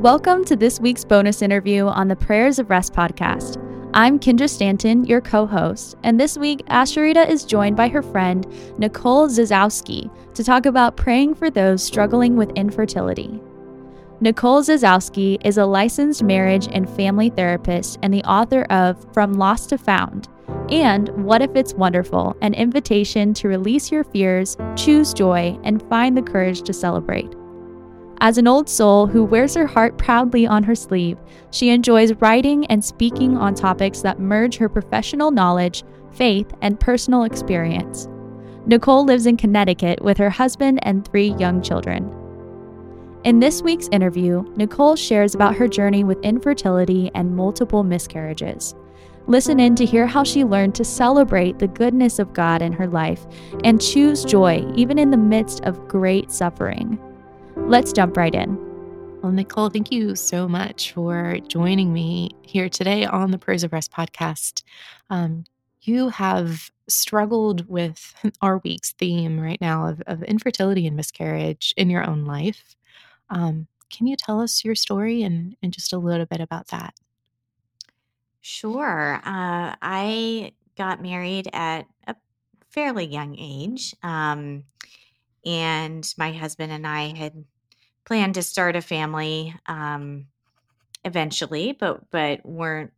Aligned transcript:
Welcome 0.00 0.46
to 0.46 0.56
this 0.56 0.80
week's 0.80 1.04
bonus 1.04 1.42
interview 1.42 1.84
on 1.86 2.08
the 2.08 2.16
Prayers 2.16 2.58
of 2.58 2.70
Rest 2.70 2.94
podcast. 2.94 3.62
I'm 3.92 4.18
Kendra 4.18 4.48
Stanton, 4.48 5.04
your 5.04 5.20
co 5.20 5.44
host, 5.44 5.94
and 6.02 6.18
this 6.18 6.38
week, 6.38 6.64
Asheritah 6.68 7.28
is 7.28 7.44
joined 7.44 7.76
by 7.76 7.88
her 7.88 8.00
friend, 8.00 8.46
Nicole 8.78 9.28
Zasowski, 9.28 10.10
to 10.34 10.42
talk 10.42 10.64
about 10.64 10.96
praying 10.96 11.34
for 11.34 11.50
those 11.50 11.82
struggling 11.82 12.36
with 12.36 12.50
infertility. 12.56 13.42
Nicole 14.22 14.62
Zasowski 14.62 15.36
is 15.44 15.58
a 15.58 15.66
licensed 15.66 16.22
marriage 16.22 16.66
and 16.72 16.88
family 16.88 17.28
therapist 17.28 17.98
and 18.02 18.14
the 18.14 18.24
author 18.24 18.62
of 18.70 19.06
From 19.12 19.34
Lost 19.34 19.68
to 19.68 19.76
Found 19.76 20.28
and 20.70 21.10
What 21.26 21.42
If 21.42 21.54
It's 21.54 21.74
Wonderful, 21.74 22.38
an 22.40 22.54
invitation 22.54 23.34
to 23.34 23.48
release 23.48 23.92
your 23.92 24.04
fears, 24.04 24.56
choose 24.76 25.12
joy, 25.12 25.58
and 25.62 25.86
find 25.90 26.16
the 26.16 26.22
courage 26.22 26.62
to 26.62 26.72
celebrate. 26.72 27.34
As 28.22 28.36
an 28.36 28.46
old 28.46 28.68
soul 28.68 29.06
who 29.06 29.24
wears 29.24 29.54
her 29.54 29.66
heart 29.66 29.96
proudly 29.96 30.46
on 30.46 30.62
her 30.64 30.74
sleeve, 30.74 31.16
she 31.50 31.70
enjoys 31.70 32.12
writing 32.14 32.66
and 32.66 32.84
speaking 32.84 33.38
on 33.38 33.54
topics 33.54 34.02
that 34.02 34.20
merge 34.20 34.58
her 34.58 34.68
professional 34.68 35.30
knowledge, 35.30 35.84
faith, 36.12 36.52
and 36.60 36.78
personal 36.78 37.22
experience. 37.22 38.08
Nicole 38.66 39.06
lives 39.06 39.24
in 39.24 39.38
Connecticut 39.38 40.02
with 40.02 40.18
her 40.18 40.28
husband 40.28 40.80
and 40.82 41.08
three 41.08 41.32
young 41.38 41.62
children. 41.62 42.14
In 43.24 43.40
this 43.40 43.62
week's 43.62 43.88
interview, 43.90 44.44
Nicole 44.54 44.96
shares 44.96 45.34
about 45.34 45.56
her 45.56 45.66
journey 45.66 46.04
with 46.04 46.22
infertility 46.22 47.10
and 47.14 47.34
multiple 47.34 47.84
miscarriages. 47.84 48.74
Listen 49.28 49.58
in 49.58 49.74
to 49.76 49.86
hear 49.86 50.06
how 50.06 50.24
she 50.24 50.44
learned 50.44 50.74
to 50.74 50.84
celebrate 50.84 51.58
the 51.58 51.68
goodness 51.68 52.18
of 52.18 52.34
God 52.34 52.60
in 52.60 52.72
her 52.74 52.86
life 52.86 53.26
and 53.64 53.80
choose 53.80 54.26
joy 54.26 54.70
even 54.74 54.98
in 54.98 55.10
the 55.10 55.16
midst 55.16 55.64
of 55.64 55.88
great 55.88 56.30
suffering. 56.30 56.98
Let's 57.70 57.92
jump 57.92 58.16
right 58.16 58.34
in. 58.34 58.56
Well, 59.22 59.30
Nicole, 59.30 59.70
thank 59.70 59.92
you 59.92 60.16
so 60.16 60.48
much 60.48 60.90
for 60.90 61.38
joining 61.46 61.92
me 61.92 62.30
here 62.42 62.68
today 62.68 63.04
on 63.04 63.30
the 63.30 63.38
Prayers 63.38 63.62
of 63.62 63.72
Rest 63.72 63.92
podcast. 63.92 64.64
Um, 65.08 65.44
you 65.82 66.08
have 66.08 66.72
struggled 66.88 67.68
with 67.68 68.12
our 68.42 68.58
week's 68.64 68.90
theme 68.90 69.38
right 69.38 69.60
now 69.60 69.86
of, 69.86 70.02
of 70.08 70.24
infertility 70.24 70.84
and 70.84 70.96
miscarriage 70.96 71.72
in 71.76 71.90
your 71.90 72.04
own 72.04 72.24
life. 72.24 72.74
Um, 73.28 73.68
can 73.88 74.08
you 74.08 74.16
tell 74.16 74.40
us 74.40 74.64
your 74.64 74.74
story 74.74 75.22
and, 75.22 75.54
and 75.62 75.72
just 75.72 75.92
a 75.92 75.98
little 75.98 76.26
bit 76.26 76.40
about 76.40 76.66
that? 76.68 76.94
Sure. 78.40 79.20
Uh, 79.24 79.76
I 79.80 80.54
got 80.76 81.00
married 81.00 81.48
at 81.52 81.86
a 82.08 82.16
fairly 82.70 83.06
young 83.06 83.36
age. 83.38 83.94
Um, 84.02 84.64
and 85.44 86.12
my 86.18 86.32
husband 86.32 86.72
and 86.72 86.86
I 86.86 87.16
had 87.16 87.44
planned 88.10 88.34
to 88.34 88.42
start 88.42 88.74
a 88.74 88.80
family 88.82 89.54
um, 89.66 90.26
eventually, 91.04 91.76
but 91.78 92.10
but 92.10 92.44
weren't 92.44 92.92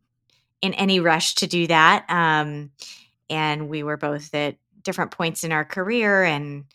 in 0.63 0.73
any 0.73 0.99
rush 0.99 1.35
to 1.35 1.45
do 1.45 1.67
that. 1.67 2.03
Um, 2.09 2.71
and 3.29 3.69
we 3.69 3.83
were 3.83 3.95
both 3.95 4.33
at 4.33 4.55
different 4.81 5.11
points 5.11 5.43
in 5.43 5.51
our 5.51 5.65
career 5.65 6.23
and 6.23 6.65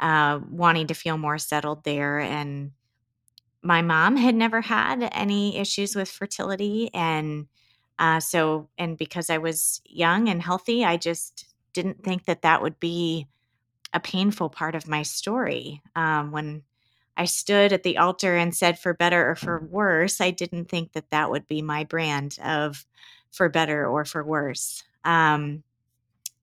uh, 0.00 0.40
wanting 0.50 0.86
to 0.86 0.94
feel 0.94 1.18
more 1.18 1.36
settled 1.36 1.84
there. 1.84 2.18
And 2.18 2.70
my 3.62 3.82
mom 3.82 4.16
had 4.16 4.34
never 4.34 4.62
had 4.62 5.06
any 5.12 5.58
issues 5.58 5.94
with 5.94 6.08
fertility, 6.08 6.88
and 6.94 7.46
uh, 7.98 8.20
so 8.20 8.70
and 8.78 8.96
because 8.96 9.28
I 9.28 9.36
was 9.36 9.82
young 9.84 10.30
and 10.30 10.40
healthy, 10.40 10.82
I 10.82 10.96
just 10.96 11.44
didn't 11.74 12.02
think 12.02 12.24
that 12.24 12.40
that 12.40 12.62
would 12.62 12.80
be 12.80 13.26
a 13.92 14.00
painful 14.00 14.48
part 14.48 14.74
of 14.74 14.88
my 14.88 15.02
story. 15.02 15.82
Um, 15.94 16.32
when 16.32 16.62
I 17.16 17.26
stood 17.26 17.72
at 17.72 17.82
the 17.82 17.98
altar 17.98 18.36
and 18.36 18.54
said, 18.54 18.78
for 18.78 18.94
better 18.94 19.30
or 19.30 19.34
for 19.34 19.60
worse, 19.60 20.20
I 20.20 20.30
didn't 20.30 20.68
think 20.68 20.92
that 20.92 21.10
that 21.10 21.30
would 21.30 21.46
be 21.46 21.62
my 21.62 21.84
brand 21.84 22.38
of 22.42 22.86
for 23.30 23.48
better 23.48 23.86
or 23.86 24.04
for 24.04 24.24
worse. 24.24 24.82
Um, 25.04 25.62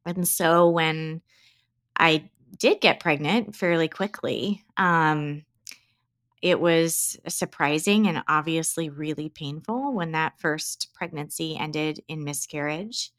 and 0.06 0.28
so 0.28 0.69
when 0.69 1.22
I 1.97 2.30
did 2.57 2.81
get 2.81 3.00
pregnant 3.00 3.56
fairly 3.56 3.88
quickly, 3.88 4.63
um, 4.78 5.44
it 6.41 6.59
was 6.59 7.18
surprising 7.28 8.07
and 8.07 8.24
obviously 8.28 8.90
really 8.90 9.30
painful 9.30 9.94
when 9.94 10.13
that 10.13 10.40
first 10.40 10.90
pregnancy 10.94 11.57
ended 11.57 12.01
in 12.07 12.24
miscarriage. 12.24 13.12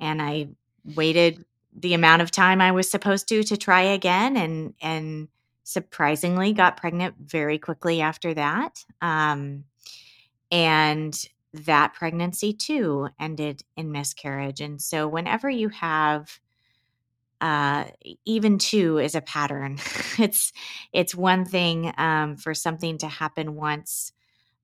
And 0.00 0.20
I 0.20 0.48
waited 0.96 1.44
the 1.76 1.94
amount 1.94 2.22
of 2.22 2.30
time 2.30 2.60
I 2.60 2.72
was 2.72 2.90
supposed 2.90 3.28
to 3.28 3.42
to 3.44 3.56
try 3.56 3.82
again 3.82 4.36
and 4.36 4.74
and 4.80 5.28
surprisingly 5.64 6.52
got 6.52 6.76
pregnant 6.76 7.14
very 7.18 7.58
quickly 7.58 8.00
after 8.00 8.34
that. 8.34 8.84
Um, 9.00 9.64
and 10.50 11.16
that 11.52 11.94
pregnancy 11.94 12.52
too 12.52 13.08
ended 13.18 13.62
in 13.76 13.92
miscarriage. 13.92 14.60
And 14.60 14.80
so 14.80 15.08
whenever 15.08 15.48
you 15.48 15.68
have 15.68 16.40
uh, 17.40 17.84
even 18.26 18.58
two 18.58 18.98
is 18.98 19.14
a 19.14 19.20
pattern. 19.20 19.78
it's 20.18 20.52
it's 20.92 21.14
one 21.14 21.44
thing 21.44 21.92
um, 21.96 22.36
for 22.36 22.54
something 22.54 22.98
to 22.98 23.08
happen 23.08 23.54
once, 23.54 24.12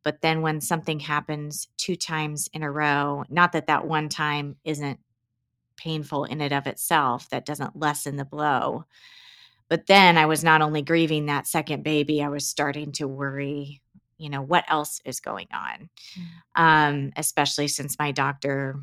but 0.03 0.21
then 0.21 0.43
when 0.43 0.61
something 0.61 1.01
happens 1.01 1.69
two 1.79 1.97
times 1.97 2.49
in 2.53 2.63
a 2.63 2.71
row, 2.71 3.25
not 3.31 3.53
that 3.53 3.69
that 3.69 3.87
one 3.87 4.09
time 4.09 4.57
isn't 4.65 5.01
painful 5.77 6.25
in 6.25 6.41
and 6.41 6.53
of 6.53 6.67
itself, 6.67 7.29
that 7.31 7.47
doesn't 7.47 7.77
lessen 7.77 8.17
the 8.17 8.25
blow. 8.25 8.85
But 9.69 9.87
then 9.87 10.17
I 10.17 10.27
was 10.27 10.45
not 10.45 10.63
only 10.63 10.83
grieving 10.83 11.27
that 11.27 11.47
second 11.47 11.83
baby, 11.83 12.23
I 12.23 12.29
was 12.29 12.47
starting 12.47 12.93
to 12.93 13.09
worry, 13.09 13.81
you 14.17 14.31
know, 14.31 14.43
what 14.43 14.65
else 14.69 15.01
is 15.05 15.21
going 15.21 15.49
on, 15.53 15.89
mm. 16.17 16.25
um, 16.55 17.13
especially 17.17 17.69
since 17.69 17.99
my 17.99 18.13
doctor 18.13 18.77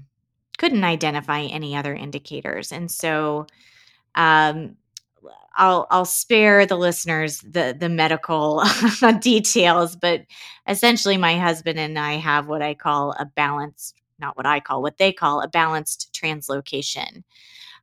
couldn't 0.57 0.83
identify 0.83 1.41
any 1.41 1.75
other 1.75 1.93
indicators. 1.93 2.71
And 2.71 2.91
so, 2.91 3.47
um, 4.15 4.75
I'll 5.55 5.87
I'll 5.91 6.05
spare 6.05 6.65
the 6.65 6.77
listeners 6.77 7.39
the 7.39 7.75
the 7.77 7.89
medical 7.89 8.63
details, 9.19 9.95
but 9.95 10.25
essentially, 10.67 11.17
my 11.17 11.37
husband 11.37 11.79
and 11.79 11.97
I 11.97 12.13
have 12.13 12.47
what 12.47 12.61
I 12.61 12.73
call 12.73 13.11
a 13.11 13.25
balanced, 13.25 13.95
not 14.19 14.35
what 14.35 14.45
I 14.45 14.59
call, 14.59 14.81
what 14.81 14.97
they 14.97 15.13
call 15.13 15.41
a 15.41 15.47
balanced 15.47 16.17
translocation. 16.19 17.23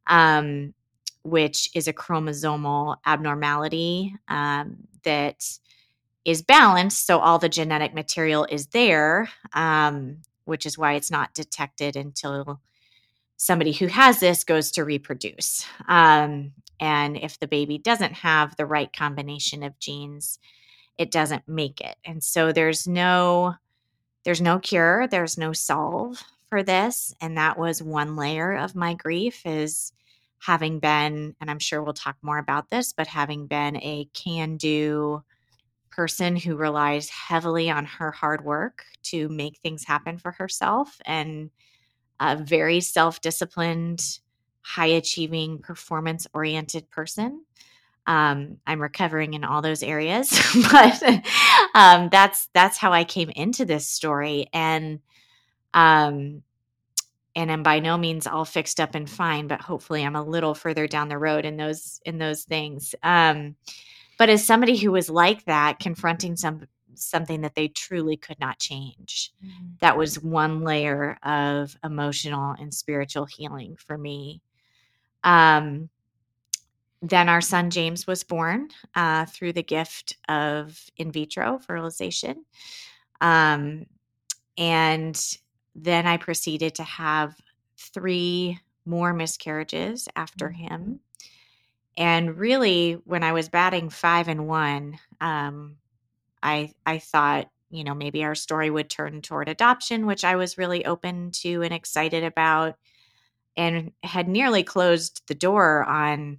Um, 0.06 0.75
which 1.22 1.70
is 1.75 1.88
a 1.88 1.92
chromosomal 1.92 2.97
abnormality 3.04 4.14
um, 4.28 4.76
that 5.04 5.44
is 6.25 6.42
balanced. 6.42 7.06
So 7.06 7.19
all 7.19 7.38
the 7.38 7.48
genetic 7.48 7.94
material 7.94 8.47
is 8.50 8.66
there, 8.69 9.28
um, 9.53 10.19
which 10.44 10.66
is 10.66 10.78
why 10.78 10.94
it's 10.94 11.10
not 11.10 11.34
detected 11.34 11.97
until 11.97 12.60
somebody 13.36 13.72
who 13.72 13.86
has 13.86 14.20
this 14.20 14.44
goes 14.44 14.70
to 14.72 14.84
reproduce. 14.84 15.66
Um, 15.88 16.53
and 16.78 17.16
if 17.16 17.38
the 17.38 17.47
baby 17.47 17.78
doesn't 17.78 18.14
have 18.14 18.56
the 18.56 18.66
right 18.66 18.92
combination 18.92 19.62
of 19.62 19.78
genes, 19.78 20.38
it 20.98 21.10
doesn't 21.10 21.48
make 21.48 21.81
it. 21.81 21.97
And 22.04 22.22
so 22.22 22.52
there's 22.52 22.87
no 22.87 23.54
there's 24.25 24.42
no 24.42 24.58
cure, 24.58 25.06
there's 25.06 25.38
no 25.38 25.54
solve 25.54 26.22
for 26.50 26.62
this, 26.62 27.14
and 27.22 27.38
that 27.38 27.58
was 27.58 27.82
one 27.82 28.16
layer 28.16 28.54
of 28.54 28.75
my 28.75 28.92
grief 28.92 29.47
is 29.47 29.92
having 30.41 30.81
been, 30.81 31.37
and 31.41 31.51
I'm 31.51 31.59
sure 31.59 31.83
we'll 31.83 31.93
talk 31.93 32.17
more 32.23 32.39
about 32.39 32.71
this, 32.71 32.93
but 32.93 33.06
having 33.06 33.47
been 33.47 33.77
a 33.77 34.09
can 34.15 34.56
do 34.56 35.23
person 35.91 36.34
who 36.37 36.56
relies 36.56 37.11
heavily 37.11 37.71
on 37.71 37.84
her 37.84 38.11
hard 38.11 38.45
work 38.45 38.84
to 39.03 39.29
make 39.29 39.59
things 39.59 39.84
happen 39.84 40.17
for 40.19 40.33
herself 40.33 40.99
and 41.05 41.50
a 42.19 42.37
very 42.37 42.81
self 42.81 43.21
disciplined, 43.21 44.03
high 44.62 44.87
achieving, 44.87 45.59
performance 45.59 46.27
oriented 46.33 46.91
person. 46.91 47.45
Um, 48.06 48.59
I'm 48.67 48.81
recovering 48.81 49.35
in 49.35 49.44
all 49.44 49.61
those 49.61 49.82
areas, 49.82 50.31
but 50.73 51.03
um, 51.75 52.09
that's 52.11 52.49
that's 52.55 52.79
how 52.79 52.93
I 52.93 53.05
came 53.05 53.31
into 53.31 53.67
this 53.67 53.87
story, 53.87 54.47
and 54.53 55.00
um, 55.75 56.43
and 57.37 57.50
I'm 57.50 57.62
by 57.62 57.79
no 57.79 57.97
means 57.97 58.27
all 58.27 58.44
fixed 58.44 58.81
up 58.81 58.94
and 58.94 59.09
fine, 59.09 59.47
but 59.47 59.61
hopefully 59.61 60.05
I'm 60.05 60.17
a 60.17 60.23
little 60.23 60.55
further 60.55 60.87
down 60.87 61.09
the 61.09 61.19
road 61.19 61.44
in 61.44 61.56
those 61.56 62.00
in 62.05 62.19
those 62.19 62.44
things. 62.44 62.94
Um, 63.03 63.56
but 64.19 64.29
as 64.29 64.44
somebody 64.44 64.77
who 64.77 64.93
was 64.93 65.09
like 65.09 65.44
that, 65.44 65.79
confronting 65.79 66.37
some 66.37 66.67
something 66.94 67.41
that 67.43 67.55
they 67.55 67.69
truly 67.69 68.17
could 68.17 68.38
not 68.41 68.59
change, 68.59 69.32
mm-hmm. 69.44 69.69
that 69.81 69.97
was 69.97 70.21
one 70.23 70.62
layer 70.62 71.19
of 71.23 71.77
emotional 71.85 72.55
and 72.59 72.75
spiritual 72.75 73.27
healing 73.27 73.76
for 73.76 73.97
me. 73.97 74.43
Um, 75.25 75.88
then 77.03 77.29
our 77.29 77.41
son 77.41 77.71
James 77.71 78.06
was 78.06 78.25
born 78.25 78.69
uh, 78.94 79.25
through 79.26 79.55
the 79.55 79.62
gift 79.62 80.17
of 80.29 80.79
in 80.97 81.11
vitro 81.11 81.59
fertilization. 81.59 82.44
Um, 83.21 83.87
and 84.59 85.38
then 85.75 86.06
I 86.06 86.17
proceeded 86.17 86.76
to 86.76 86.82
have 86.82 87.34
three 87.76 88.58
more 88.84 89.12
miscarriages 89.12 90.08
after 90.17 90.49
mm-hmm. 90.49 90.62
him. 90.62 91.00
And 91.96 92.38
really, 92.38 92.93
when 93.05 93.22
I 93.22 93.32
was 93.32 93.49
batting 93.49 93.90
five 93.90 94.28
and 94.28 94.46
one, 94.46 94.99
um, 95.20 95.76
I 96.43 96.72
I 96.87 96.99
thought 96.99 97.50
you 97.70 97.84
know, 97.84 97.94
maybe 97.94 98.25
our 98.25 98.34
story 98.34 98.69
would 98.69 98.90
turn 98.90 99.22
toward 99.22 99.49
adoption, 99.49 100.06
which 100.06 100.25
I 100.25 100.37
was 100.37 100.58
really 100.58 100.84
open 100.84 101.31
to 101.43 101.62
and 101.62 101.73
excited 101.73 102.25
about, 102.25 102.76
and 103.56 103.93
had 104.02 104.28
nearly 104.28 104.64
closed 104.64 105.23
the 105.28 105.34
door 105.34 105.84
on 105.84 106.38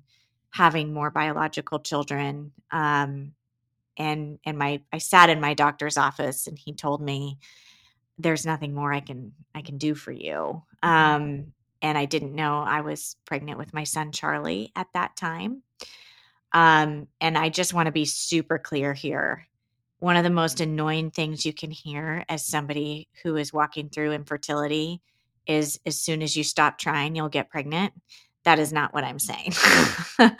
having 0.49 0.93
more 0.93 1.09
biological 1.09 1.79
children. 1.79 2.51
Um, 2.69 3.33
and 3.97 4.39
and 4.45 4.57
my 4.57 4.81
I 4.91 4.97
sat 4.97 5.29
in 5.29 5.39
my 5.39 5.53
doctor's 5.53 5.97
office, 5.97 6.47
and 6.47 6.59
he 6.59 6.73
told 6.73 7.01
me, 7.01 7.39
"There's 8.21 8.45
nothing 8.45 8.73
more 8.73 8.93
I 8.93 8.99
can 9.01 9.33
I 9.55 9.61
can 9.61 9.77
do 9.77 9.95
for 9.95 10.11
you." 10.11 10.63
Um, 10.83 11.53
and 11.81 11.97
I 11.97 12.05
didn't 12.05 12.35
know 12.35 12.59
I 12.59 12.81
was 12.81 13.15
pregnant 13.25 13.57
with 13.57 13.73
my 13.73 13.83
son 13.83 14.11
Charlie 14.11 14.71
at 14.75 14.87
that 14.93 15.15
time. 15.15 15.63
Um, 16.53 17.07
and 17.19 17.37
I 17.37 17.49
just 17.49 17.73
want 17.73 17.87
to 17.87 17.91
be 17.91 18.05
super 18.05 18.59
clear 18.59 18.93
here 18.93 19.47
one 20.01 20.17
of 20.17 20.23
the 20.23 20.31
most 20.31 20.59
annoying 20.59 21.11
things 21.11 21.45
you 21.45 21.53
can 21.53 21.69
hear 21.69 22.25
as 22.27 22.43
somebody 22.43 23.07
who 23.21 23.35
is 23.35 23.53
walking 23.53 23.87
through 23.87 24.11
infertility 24.11 24.99
is 25.45 25.79
as 25.85 26.01
soon 26.01 26.23
as 26.23 26.35
you 26.35 26.43
stop 26.43 26.79
trying, 26.79 27.15
you'll 27.15 27.29
get 27.29 27.51
pregnant. 27.51 27.93
That 28.43 28.57
is 28.57 28.73
not 28.73 28.95
what 28.95 29.03
I'm 29.03 29.19
saying. 29.19 29.53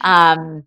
um, 0.00 0.64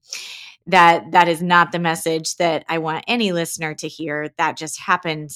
that 0.67 1.11
that 1.11 1.27
is 1.27 1.41
not 1.41 1.71
the 1.71 1.79
message 1.79 2.35
that 2.35 2.65
I 2.69 2.77
want 2.77 3.05
any 3.07 3.31
listener 3.31 3.73
to 3.73 3.87
hear. 3.87 4.29
That 4.37 4.57
just 4.57 4.79
happened 4.79 5.31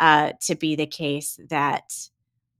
uh, 0.00 0.32
to 0.40 0.56
be 0.56 0.74
the 0.74 0.86
case 0.86 1.38
that 1.50 1.92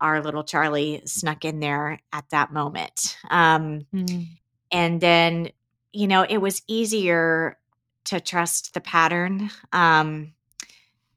our 0.00 0.22
little 0.22 0.44
Charlie 0.44 1.02
snuck 1.06 1.44
in 1.44 1.60
there 1.60 1.98
at 2.12 2.28
that 2.30 2.52
moment. 2.52 3.16
Um, 3.30 3.86
mm. 3.92 4.26
And 4.70 5.00
then, 5.00 5.50
you 5.92 6.06
know, 6.06 6.22
it 6.22 6.38
was 6.38 6.62
easier 6.68 7.58
to 8.04 8.20
trust 8.20 8.74
the 8.74 8.80
pattern 8.80 9.50
um, 9.72 10.32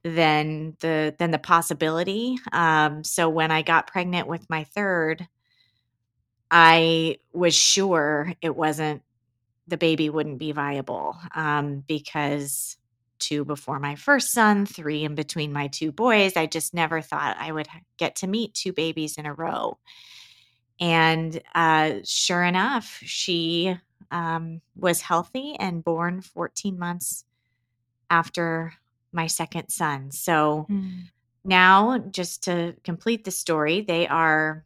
than 0.04 0.76
the 0.80 1.16
than 1.18 1.32
the 1.32 1.40
possibility. 1.40 2.38
Um, 2.52 3.04
so 3.04 3.30
when 3.30 3.52
I 3.52 3.62
got 3.62 3.88
pregnant 3.88 4.28
with 4.28 4.50
my 4.50 4.64
third, 4.64 5.28
I 6.50 7.18
was 7.32 7.54
sure 7.54 8.34
it 8.42 8.56
wasn't 8.56 9.02
the 9.68 9.78
baby 9.78 10.10
wouldn't 10.10 10.40
be 10.40 10.52
viable 10.52 11.16
um, 11.36 11.84
because 11.88 12.76
two 13.24 13.46
before 13.46 13.80
my 13.80 13.96
first 13.96 14.32
son, 14.32 14.66
three 14.66 15.04
in 15.04 15.16
between 15.16 15.54
my 15.54 15.68
two 15.68 15.92
boys. 15.92 16.36
I 16.36 16.46
just 16.46 16.74
never 16.74 17.02
thought 17.02 17.38
I 17.40 17.52
would 17.52 17.68
get 17.98 18.18
to 18.18 18.28
meet 18.28 18.54
two 18.54 18.74
babies 18.74 19.18
in 19.18 19.26
a 19.26 19.34
row. 19.34 19.78
And 20.80 21.42
uh, 21.56 21.96
sure 22.04 22.44
enough, 22.44 23.00
she 23.04 23.78
um, 24.12 24.62
was 24.76 25.02
healthy 25.02 25.56
and 25.60 25.84
born 25.84 26.22
14 26.22 26.78
months 26.78 27.24
after 28.10 28.74
my 29.12 29.28
second 29.28 29.70
son. 29.70 30.12
So 30.12 30.68
mm. 30.70 31.04
now, 31.46 32.00
just 32.12 32.44
to 32.44 32.76
complete 32.84 33.24
the 33.24 33.32
story, 33.32 33.82
they 33.82 34.08
are 34.08 34.66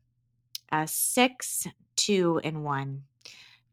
uh, 0.71 0.85
six, 0.87 1.67
two, 1.95 2.41
and 2.43 2.63
one, 2.63 3.03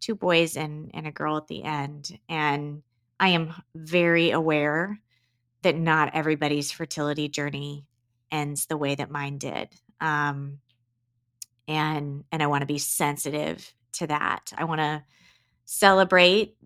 two 0.00 0.14
boys 0.14 0.56
and, 0.56 0.90
and 0.92 1.06
a 1.06 1.12
girl 1.12 1.36
at 1.36 1.48
the 1.48 1.64
end. 1.64 2.18
And 2.28 2.82
I 3.24 3.28
am 3.28 3.54
very 3.74 4.32
aware 4.32 5.00
that 5.62 5.78
not 5.78 6.14
everybody's 6.14 6.70
fertility 6.70 7.30
journey 7.30 7.86
ends 8.30 8.66
the 8.66 8.76
way 8.76 8.94
that 8.96 9.10
mine 9.10 9.38
did. 9.38 9.70
Um, 9.98 10.58
and 11.66 12.24
and 12.30 12.42
I 12.42 12.48
want 12.48 12.60
to 12.60 12.66
be 12.66 12.76
sensitive 12.76 13.72
to 13.92 14.08
that. 14.08 14.52
I 14.58 14.64
want 14.64 14.82
to 14.82 15.04
celebrate 15.64 16.58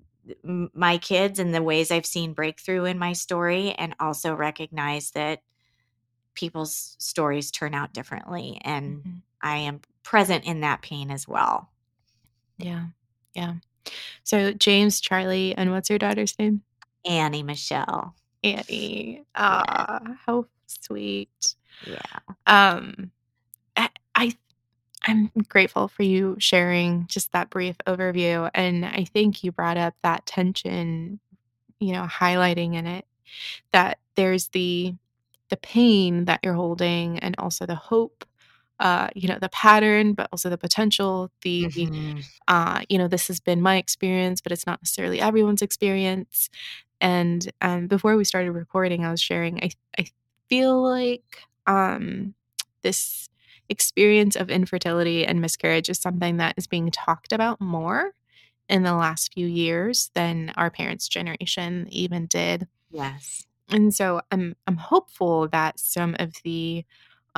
my 0.43 0.99
kids 0.99 1.39
and 1.39 1.55
the 1.55 1.63
ways 1.63 1.93
I've 1.93 2.05
seen 2.05 2.33
breakthrough 2.33 2.87
in 2.87 2.99
my 2.99 3.13
story, 3.13 3.71
and 3.71 3.95
also 4.01 4.35
recognize 4.35 5.13
that 5.13 5.43
people's 6.35 6.97
stories 6.99 7.53
turn 7.53 7.73
out 7.73 7.95
differently. 7.95 8.61
And 8.65 8.97
mm-hmm. 8.97 9.17
I 9.41 9.59
am 9.59 9.83
present 10.03 10.45
in 10.45 10.63
that 10.63 10.83
pain 10.83 11.13
as 11.13 11.29
well. 11.29 11.71
Yeah. 12.59 12.87
Yeah. 13.33 13.55
So, 14.25 14.53
James, 14.53 15.01
Charlie, 15.01 15.55
and 15.57 15.71
what's 15.73 15.91
your 15.91 15.99
daughter's 15.99 16.39
name? 16.39 16.63
Annie 17.05 17.43
Michelle. 17.43 18.15
Annie. 18.45 19.25
Ah, 19.35 20.01
yeah. 20.07 20.15
how 20.27 20.47
sweet. 20.67 21.55
Yeah. 21.87 22.19
Um, 22.47 23.11
I, 23.77 23.91
I 24.15 24.37
I'm 25.07 25.31
grateful 25.49 25.89
for 25.89 26.03
you 26.03 26.37
sharing 26.39 27.07
just 27.09 27.33
that 27.33 27.51
brief 27.51 27.77
overview. 27.87 28.51
And 28.55 28.85
I 28.85 29.05
think 29.05 29.43
you 29.45 29.53
brought 29.53 29.77
up 29.79 29.95
that 30.03 30.27
tension, 30.27 31.21
you 31.79 31.93
know, 31.93 32.05
highlighting 32.05 32.75
in 32.75 32.87
it 32.87 33.07
that 33.73 33.99
there's 34.17 34.49
the 34.49 34.95
the 35.51 35.57
pain 35.57 36.27
that 36.27 36.41
you're 36.43 36.55
holding 36.55 37.19
and 37.21 37.35
also 37.39 37.65
the 37.65 37.75
hope 37.75 38.25
uh, 38.81 39.09
you 39.15 39.29
know 39.29 39.39
the 39.41 39.49
pattern 39.49 40.13
but 40.13 40.29
also 40.33 40.49
the 40.49 40.59
potential 40.59 41.31
the 41.43 41.65
mm-hmm. 41.65 42.21
uh, 42.47 42.83
you 42.89 42.99
know 42.99 43.09
this 43.09 43.29
has 43.29 43.41
been 43.41 43.61
my 43.61 43.77
experience 43.77 44.41
but 44.41 44.53
it's 44.53 44.67
not 44.67 44.81
necessarily 44.83 45.21
everyone's 45.21 45.63
experience 45.63 46.49
and 47.01 47.51
um, 47.61 47.87
before 47.87 48.17
we 48.17 48.25
started 48.25 48.53
recording 48.53 49.05
i 49.05 49.11
was 49.11 49.21
sharing 49.21 49.63
i, 49.63 49.71
I 49.99 50.07
feel 50.49 50.83
like 50.83 51.43
um, 51.67 52.35
this 52.83 53.29
experience 53.69 54.37
of 54.37 54.51
infertility 54.51 55.27
and 55.27 55.41
miscarriage 55.41 55.89
is 55.89 55.99
something 55.99 56.39
that 56.39 56.55
is 56.57 56.67
being 56.67 56.91
talked 56.91 57.33
about 57.33 57.61
more 57.61 58.15
in 58.69 58.83
the 58.83 58.95
last 58.95 59.33
few 59.33 59.47
years 59.47 60.11
than 60.15 60.53
our 60.57 60.71
parents' 60.71 61.09
generation 61.09 61.87
even 61.91 62.27
did. 62.27 62.67
Yes. 62.91 63.47
And 63.71 63.95
so 63.95 64.21
I'm 64.31 64.57
I'm 64.67 64.77
hopeful 64.77 65.49
that 65.49 65.79
some 65.79 66.17
of 66.19 66.35
the 66.43 66.85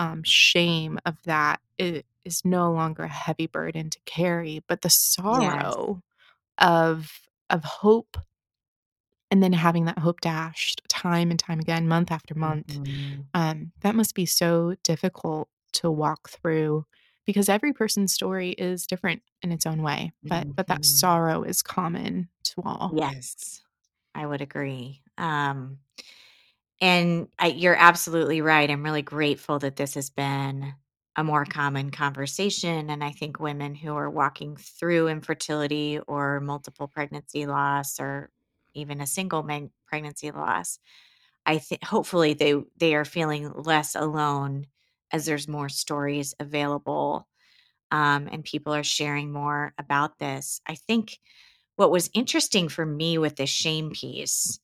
um, 0.01 0.23
shame 0.25 0.99
of 1.05 1.23
that 1.25 1.61
is, 1.79 2.03
is, 2.25 2.43
no 2.45 2.73
longer 2.73 3.03
a 3.03 3.09
heavy 3.09 3.47
burden 3.47 3.91
to 3.91 3.99
carry, 4.07 4.63
but 4.67 4.81
the 4.81 4.89
sorrow 4.89 6.03
yes. 6.59 6.69
of 6.69 7.21
of 7.51 7.65
hope 7.65 8.17
and 9.31 9.43
then 9.43 9.53
having 9.53 9.85
that 9.85 9.99
hope 9.99 10.21
dashed 10.21 10.83
time 10.89 11.31
and 11.31 11.39
time 11.39 11.61
again 11.61 11.87
month 11.87 12.11
after 12.11 12.35
month 12.35 12.69
mm-hmm. 12.69 13.21
um, 13.35 13.73
that 13.81 13.95
must 13.95 14.15
be 14.15 14.25
so 14.25 14.75
difficult 14.83 15.49
to 15.73 15.91
walk 15.91 16.31
through 16.31 16.87
because 17.27 17.49
every 17.49 17.73
person's 17.73 18.13
story 18.13 18.51
is 18.51 18.87
different 18.87 19.23
in 19.43 19.51
its 19.53 19.67
own 19.67 19.83
way 19.83 20.13
but 20.23 20.45
mm-hmm. 20.45 20.53
but 20.53 20.69
that 20.69 20.81
mm-hmm. 20.81 20.97
sorrow 20.97 21.43
is 21.43 21.63
common 21.63 22.29
to 22.45 22.55
all 22.65 22.93
yes 22.95 23.63
i 24.15 24.25
would 24.25 24.41
agree 24.41 25.03
um 25.19 25.79
and 26.81 27.29
I, 27.39 27.49
you're 27.49 27.77
absolutely 27.77 28.41
right 28.41 28.71
i'm 28.71 28.83
really 28.85 29.03
grateful 29.03 29.59
that 29.61 29.77
this 29.77 29.95
has 29.95 30.11
been 30.11 30.75
a 31.17 31.25
more 31.25 31.45
common 31.45 31.91
conversation 31.91 32.91
and 32.91 33.03
i 33.05 33.11
think 33.11 33.41
women 33.41 33.75
who 33.75 33.95
are 33.95 34.11
walking 34.11 34.57
through 34.57 35.09
infertility 35.09 35.99
or 36.07 36.41
multiple 36.41 36.89
pregnancy 36.89 37.47
loss 37.47 38.01
or 38.01 38.31
even 38.75 39.01
a 39.01 39.07
single 39.07 39.47
pregnancy 39.87 40.31
loss 40.31 40.79
i 41.47 41.59
think 41.59 41.85
hopefully 41.85 42.35
they 42.35 42.55
they 42.79 42.95
are 42.95 43.05
feeling 43.05 43.53
less 43.55 43.95
alone 43.95 44.67
as 45.13 45.27
there's 45.27 45.49
more 45.49 45.69
stories 45.69 46.35
available 46.41 47.27
um, 47.91 48.29
and 48.31 48.45
people 48.45 48.75
are 48.75 48.85
sharing 48.85 49.33
more 49.33 49.75
about 49.79 50.19
this. 50.19 50.61
I 50.67 50.75
think 50.77 51.19
what 51.77 51.91
was 51.91 52.11
interesting 52.15 52.69
for 52.69 52.87
me 52.87 53.19
with 53.19 53.37
the 53.37 53.47
shame 53.47 53.91
piece, 53.91 54.61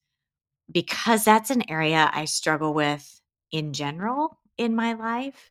because 0.70 1.24
that's 1.24 1.50
an 1.50 1.68
area 1.70 2.10
I 2.12 2.24
struggle 2.24 2.74
with 2.74 3.20
in 3.52 3.72
general 3.72 4.38
in 4.58 4.74
my 4.74 4.94
life, 4.94 5.50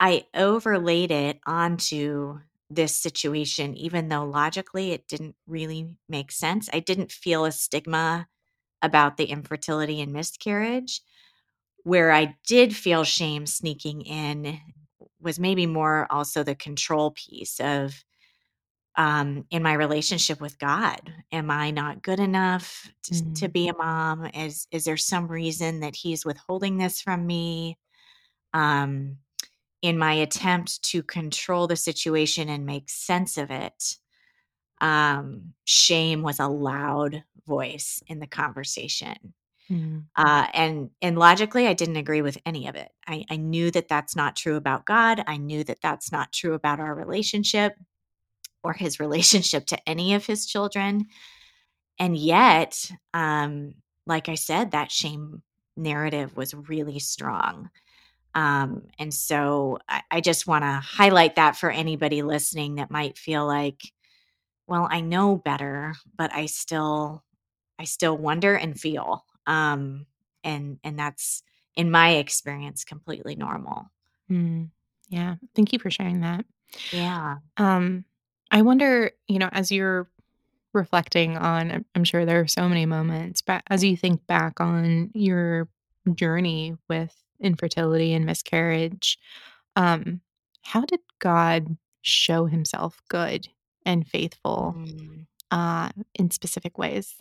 I 0.00 0.26
overlaid 0.34 1.10
it 1.10 1.40
onto 1.46 2.40
this 2.70 2.96
situation, 2.96 3.76
even 3.76 4.08
though 4.08 4.24
logically 4.24 4.92
it 4.92 5.08
didn't 5.08 5.36
really 5.46 5.90
make 6.08 6.32
sense. 6.32 6.68
I 6.72 6.80
didn't 6.80 7.12
feel 7.12 7.44
a 7.44 7.52
stigma 7.52 8.28
about 8.82 9.16
the 9.16 9.26
infertility 9.26 10.00
and 10.00 10.12
miscarriage 10.12 11.02
where 11.84 12.12
I 12.12 12.36
did 12.46 12.74
feel 12.74 13.04
shame 13.04 13.46
sneaking 13.46 14.02
in 14.02 14.60
was 15.20 15.38
maybe 15.38 15.66
more 15.66 16.06
also 16.10 16.42
the 16.42 16.54
control 16.54 17.12
piece 17.12 17.60
of 17.60 18.04
um 18.96 19.46
in 19.50 19.62
my 19.62 19.72
relationship 19.72 20.40
with 20.40 20.58
God. 20.58 21.00
Am 21.32 21.50
I 21.50 21.70
not 21.70 22.02
good 22.02 22.20
enough 22.20 22.90
to, 23.04 23.14
mm-hmm. 23.14 23.32
to 23.34 23.48
be 23.48 23.68
a 23.68 23.76
mom? 23.76 24.26
Is 24.26 24.66
is 24.70 24.84
there 24.84 24.96
some 24.96 25.28
reason 25.28 25.80
that 25.80 25.96
he's 25.96 26.24
withholding 26.24 26.78
this 26.78 27.00
from 27.00 27.26
me? 27.26 27.78
Um 28.52 29.18
in 29.82 29.98
my 29.98 30.12
attempt 30.12 30.80
to 30.84 31.02
control 31.02 31.66
the 31.66 31.76
situation 31.76 32.48
and 32.48 32.64
make 32.64 32.88
sense 32.88 33.36
of 33.36 33.50
it, 33.50 33.96
um, 34.80 35.52
shame 35.64 36.22
was 36.22 36.38
a 36.38 36.46
loud 36.46 37.24
voice 37.46 38.00
in 38.06 38.20
the 38.20 38.26
conversation. 38.26 39.16
Mm. 39.70 40.04
Uh, 40.16 40.46
and 40.54 40.90
and 41.00 41.18
logically, 41.18 41.66
I 41.66 41.72
didn't 41.74 41.96
agree 41.96 42.22
with 42.22 42.38
any 42.46 42.68
of 42.68 42.74
it. 42.74 42.90
I, 43.06 43.24
I 43.30 43.36
knew 43.36 43.70
that 43.72 43.88
that's 43.88 44.14
not 44.14 44.36
true 44.36 44.56
about 44.56 44.84
God. 44.84 45.22
I 45.26 45.36
knew 45.36 45.64
that 45.64 45.80
that's 45.82 46.12
not 46.12 46.32
true 46.32 46.54
about 46.54 46.80
our 46.80 46.94
relationship 46.94 47.74
or 48.62 48.72
his 48.72 49.00
relationship 49.00 49.66
to 49.66 49.88
any 49.88 50.14
of 50.14 50.26
his 50.26 50.46
children. 50.46 51.06
And 51.98 52.16
yet, 52.16 52.90
um, 53.14 53.74
like 54.06 54.28
I 54.28 54.34
said, 54.34 54.70
that 54.70 54.90
shame 54.90 55.42
narrative 55.76 56.36
was 56.36 56.54
really 56.54 56.98
strong. 56.98 57.70
Um, 58.34 58.84
and 58.98 59.12
so 59.12 59.78
I, 59.88 60.02
I 60.10 60.20
just 60.20 60.46
want 60.46 60.64
to 60.64 60.72
highlight 60.72 61.36
that 61.36 61.56
for 61.56 61.70
anybody 61.70 62.22
listening 62.22 62.76
that 62.76 62.90
might 62.90 63.18
feel 63.18 63.46
like, 63.46 63.80
well, 64.66 64.88
I 64.90 65.00
know 65.00 65.36
better, 65.36 65.94
but 66.16 66.32
I 66.32 66.46
still, 66.46 67.24
I 67.78 67.84
still 67.84 68.16
wonder 68.16 68.54
and 68.54 68.78
feel. 68.78 69.24
Um, 69.46 70.06
and 70.44 70.78
and 70.82 70.98
that's 70.98 71.42
in 71.76 71.90
my 71.90 72.12
experience 72.12 72.84
completely 72.84 73.34
normal. 73.34 73.90
Mm, 74.30 74.70
yeah. 75.08 75.36
Thank 75.54 75.72
you 75.72 75.78
for 75.78 75.90
sharing 75.90 76.20
that. 76.20 76.44
Yeah. 76.90 77.36
Um, 77.56 78.04
I 78.52 78.62
wonder, 78.62 79.10
you 79.28 79.38
know, 79.38 79.48
as 79.50 79.72
you're 79.72 80.08
reflecting 80.74 81.36
on, 81.38 81.84
I'm- 81.94 82.04
sure 82.04 82.24
there 82.26 82.40
are 82.40 82.46
so 82.46 82.68
many 82.68 82.86
moments, 82.86 83.40
but 83.42 83.62
as 83.68 83.82
you 83.82 83.96
think 83.96 84.26
back 84.26 84.60
on 84.60 85.10
your 85.14 85.68
journey 86.14 86.76
with 86.88 87.14
infertility 87.40 88.12
and 88.12 88.26
miscarriage, 88.26 89.18
um, 89.74 90.20
how 90.62 90.82
did 90.82 91.00
God 91.18 91.78
show 92.02 92.46
himself 92.46 93.00
good 93.08 93.48
and 93.86 94.06
faithful 94.06 94.74
Mm. 94.76 95.26
uh, 95.50 95.90
in 96.14 96.30
specific 96.30 96.78
ways? 96.78 97.16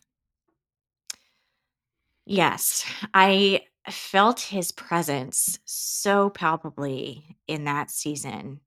Yes, 2.25 2.85
I 3.13 3.63
felt 3.89 4.39
his 4.41 4.71
presence 4.71 5.59
so 5.65 6.29
palpably 6.29 7.37
in 7.47 7.65
that 7.65 7.89
season. 7.89 8.61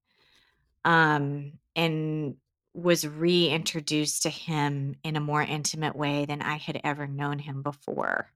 Um, 0.84 1.58
and 1.76 2.36
was 2.74 3.06
reintroduced 3.06 4.24
to 4.24 4.30
him 4.30 4.96
in 5.04 5.16
a 5.16 5.20
more 5.20 5.42
intimate 5.42 5.94
way 5.94 6.26
than 6.26 6.42
I 6.42 6.56
had 6.56 6.80
ever 6.82 7.06
known 7.06 7.38
him 7.38 7.62
before. 7.62 8.30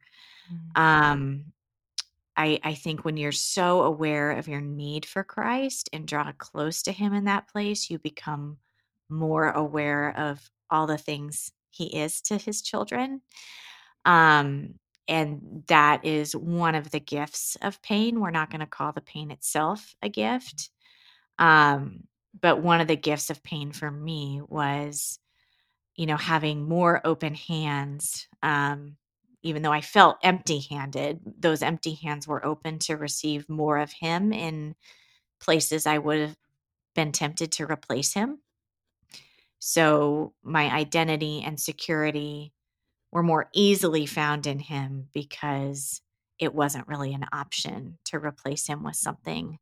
Mm. 0.50 0.80
Um, 0.80 1.44
I 2.36 2.60
I 2.62 2.74
think 2.74 3.04
when 3.04 3.16
you're 3.16 3.32
so 3.32 3.82
aware 3.82 4.30
of 4.30 4.48
your 4.48 4.60
need 4.60 5.04
for 5.04 5.24
Christ 5.24 5.90
and 5.92 6.06
draw 6.06 6.30
close 6.38 6.82
to 6.82 6.92
him 6.92 7.12
in 7.12 7.24
that 7.24 7.48
place, 7.48 7.90
you 7.90 7.98
become 7.98 8.58
more 9.08 9.50
aware 9.50 10.16
of 10.16 10.48
all 10.70 10.86
the 10.86 10.98
things 10.98 11.50
he 11.70 11.96
is 11.96 12.20
to 12.22 12.38
his 12.38 12.62
children. 12.62 13.22
Um, 14.04 14.74
and 15.08 15.64
that 15.68 16.04
is 16.04 16.36
one 16.36 16.74
of 16.74 16.90
the 16.90 17.00
gifts 17.00 17.56
of 17.62 17.82
pain. 17.82 18.20
We're 18.20 18.30
not 18.30 18.50
going 18.50 18.60
to 18.60 18.66
call 18.66 18.92
the 18.92 19.00
pain 19.00 19.30
itself 19.30 19.94
a 20.02 20.08
gift. 20.08 20.70
Um, 21.38 22.04
but 22.40 22.62
one 22.62 22.80
of 22.80 22.88
the 22.88 22.96
gifts 22.96 23.30
of 23.30 23.42
pain 23.42 23.72
for 23.72 23.90
me 23.90 24.40
was, 24.46 25.18
you 25.96 26.06
know, 26.06 26.16
having 26.16 26.68
more 26.68 27.00
open 27.04 27.34
hands. 27.34 28.28
Um, 28.42 28.96
even 29.42 29.62
though 29.62 29.72
I 29.72 29.80
felt 29.80 30.18
empty 30.22 30.60
handed, 30.70 31.20
those 31.38 31.62
empty 31.62 31.94
hands 31.94 32.26
were 32.26 32.44
open 32.44 32.78
to 32.80 32.96
receive 32.96 33.48
more 33.48 33.78
of 33.78 33.92
him 33.92 34.32
in 34.32 34.74
places 35.40 35.86
I 35.86 35.98
would 35.98 36.18
have 36.20 36.36
been 36.94 37.12
tempted 37.12 37.52
to 37.52 37.70
replace 37.70 38.12
him. 38.12 38.40
So 39.60 40.34
my 40.42 40.70
identity 40.72 41.42
and 41.44 41.58
security 41.58 42.52
were 43.12 43.22
more 43.22 43.48
easily 43.52 44.06
found 44.06 44.46
in 44.46 44.58
him 44.58 45.08
because 45.12 46.02
it 46.38 46.54
wasn't 46.54 46.88
really 46.88 47.14
an 47.14 47.26
option 47.32 47.98
to 48.06 48.18
replace 48.18 48.66
him 48.66 48.84
with 48.84 48.96
something 48.96 49.58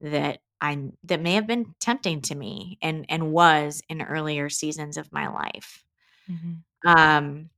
that 0.00 0.40
I 0.60 0.90
that 1.04 1.20
may 1.20 1.34
have 1.34 1.46
been 1.46 1.74
tempting 1.80 2.22
to 2.22 2.34
me 2.34 2.78
and 2.82 3.06
and 3.08 3.32
was 3.32 3.82
in 3.88 4.02
earlier 4.02 4.48
seasons 4.48 4.96
of 4.96 5.12
my 5.12 5.28
life. 5.28 5.84
Mhm. 6.30 6.64
Um 6.84 7.50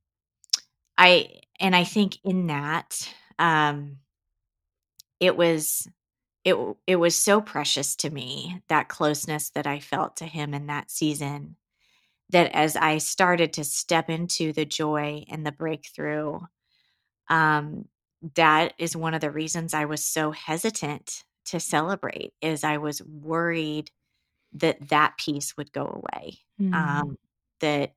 I 0.97 1.41
and 1.59 1.75
I 1.75 1.83
think 1.83 2.17
in 2.23 2.47
that 2.47 3.13
um 3.37 3.99
it 5.19 5.35
was 5.35 5.87
it 6.45 6.55
it 6.87 6.97
was 6.97 7.15
so 7.21 7.41
precious 7.41 7.95
to 7.97 8.09
me 8.09 8.61
that 8.69 8.89
closeness 8.89 9.49
that 9.51 9.67
I 9.67 9.79
felt 9.79 10.17
to 10.17 10.25
him 10.25 10.53
in 10.53 10.67
that 10.67 10.91
season 10.91 11.55
that 12.31 12.51
as 12.53 12.75
I 12.75 12.99
started 12.99 13.53
to 13.53 13.63
step 13.65 14.09
into 14.09 14.53
the 14.53 14.65
joy 14.65 15.25
and 15.29 15.45
the 15.45 15.51
breakthrough 15.51 16.39
um 17.29 17.85
that 18.35 18.73
is 18.79 18.95
one 18.97 19.13
of 19.15 19.21
the 19.21 19.31
reasons 19.31 19.73
I 19.73 19.85
was 19.85 20.05
so 20.05 20.31
hesitant 20.31 21.23
to 21.49 21.59
celebrate 21.59 22.33
is 22.41 22.63
I 22.63 22.77
was 22.77 23.01
worried 23.03 23.91
that 24.53 24.89
that 24.89 25.17
piece 25.17 25.55
would 25.57 25.71
go 25.71 25.85
away. 25.85 26.39
Mm. 26.59 26.73
Um 26.73 27.17
that 27.61 27.93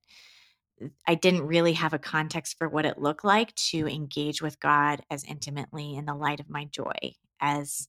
I 1.06 1.14
didn't 1.14 1.46
really 1.46 1.74
have 1.74 1.92
a 1.92 1.98
context 1.98 2.58
for 2.58 2.68
what 2.68 2.84
it 2.84 2.98
looked 2.98 3.24
like 3.24 3.54
to 3.70 3.86
engage 3.86 4.42
with 4.42 4.60
God 4.60 5.02
as 5.10 5.24
intimately 5.24 5.94
in 5.94 6.06
the 6.06 6.14
light 6.14 6.40
of 6.40 6.50
my 6.50 6.64
joy 6.64 7.14
as 7.40 7.88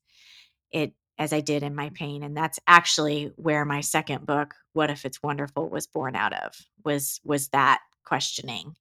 it 0.71 0.93
as 1.17 1.31
I 1.33 1.41
did 1.41 1.63
in 1.63 1.75
my 1.75 1.89
pain 1.93 2.23
and 2.23 2.35
that's 2.35 2.59
actually 2.67 3.31
where 3.35 3.65
my 3.65 3.81
second 3.81 4.25
book 4.25 4.55
What 4.73 4.89
if 4.89 5.05
it's 5.05 5.23
wonderful 5.23 5.69
was 5.69 5.87
born 5.87 6.15
out 6.15 6.33
of 6.33 6.53
was 6.83 7.19
was 7.23 7.49
that 7.49 7.79
questioning. 8.05 8.75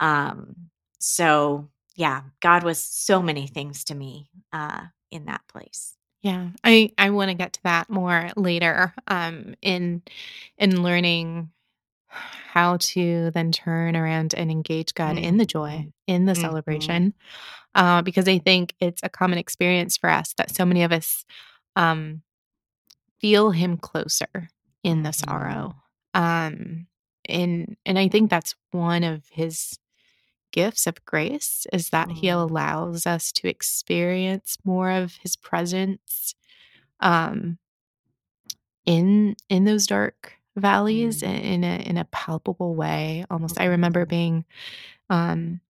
Um 0.00 0.56
so 0.98 1.70
yeah, 1.96 2.22
God 2.40 2.62
was 2.64 2.82
so 2.82 3.22
many 3.22 3.46
things 3.46 3.84
to 3.84 3.94
me 3.94 4.28
uh 4.52 4.82
in 5.10 5.26
that 5.26 5.42
place. 5.48 5.96
Yeah, 6.22 6.50
I 6.64 6.92
I 6.98 7.10
want 7.10 7.30
to 7.30 7.34
get 7.34 7.54
to 7.54 7.62
that 7.62 7.88
more 7.88 8.30
later. 8.36 8.94
Um, 9.08 9.54
in 9.62 10.02
in 10.58 10.82
learning 10.82 11.50
how 12.08 12.78
to 12.78 13.30
then 13.32 13.52
turn 13.52 13.96
around 13.96 14.34
and 14.34 14.50
engage 14.50 14.94
God 14.94 15.18
in 15.18 15.36
the 15.38 15.46
joy, 15.46 15.86
Mhm. 15.86 15.92
in 16.06 16.26
the 16.26 16.32
Mhm. 16.34 16.40
celebration, 16.40 17.14
uh, 17.74 18.02
because 18.02 18.28
I 18.28 18.38
think 18.38 18.74
it's 18.80 19.02
a 19.02 19.08
common 19.10 19.38
experience 19.38 19.96
for 19.98 20.10
us 20.10 20.34
that 20.38 20.54
so 20.54 20.64
many 20.66 20.82
of 20.84 20.92
us 20.92 21.24
um, 21.76 22.22
feel 23.20 23.50
Him 23.52 23.76
closer 23.78 24.50
in 24.84 25.02
the 25.02 25.10
Mhm. 25.10 25.26
sorrow. 25.28 25.76
Um, 26.14 26.86
and 27.28 27.76
and 27.86 27.98
I 27.98 28.08
think 28.08 28.30
that's 28.30 28.54
one 28.72 29.04
of 29.04 29.28
His 29.30 29.78
gifts 30.52 30.86
of 30.86 31.04
grace 31.04 31.66
is 31.72 31.90
that 31.90 32.10
He 32.12 32.26
Mm. 32.28 32.50
allows 32.50 33.06
us 33.06 33.32
to 33.32 33.48
experience 33.48 34.58
more 34.64 34.90
of 34.90 35.16
His 35.16 35.36
presence. 35.36 36.34
Um, 37.00 37.58
in 38.86 39.36
in 39.48 39.64
those 39.64 39.86
dark 39.86 40.34
valleys 40.56 41.22
i- 41.22 41.26
Mm. 41.26 41.42
in 41.42 41.64
a 41.64 41.76
in 41.88 41.96
a 41.96 42.04
palpable 42.06 42.74
way 42.74 43.24
almost 43.30 43.60
i 43.60 43.64
remember 43.66 44.04
being 44.06 44.44
um 45.10 45.60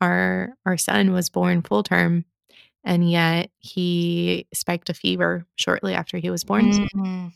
our 0.00 0.54
our 0.66 0.76
son 0.76 1.12
was 1.12 1.30
born 1.30 1.62
full 1.62 1.82
term 1.82 2.24
and 2.84 3.10
yet 3.10 3.50
he 3.58 4.46
spiked 4.54 4.90
a 4.90 4.94
fever 4.94 5.46
shortly 5.56 5.94
after 5.94 6.18
he 6.18 6.30
was 6.30 6.44
born 6.44 6.70
Mhm. 6.72 7.32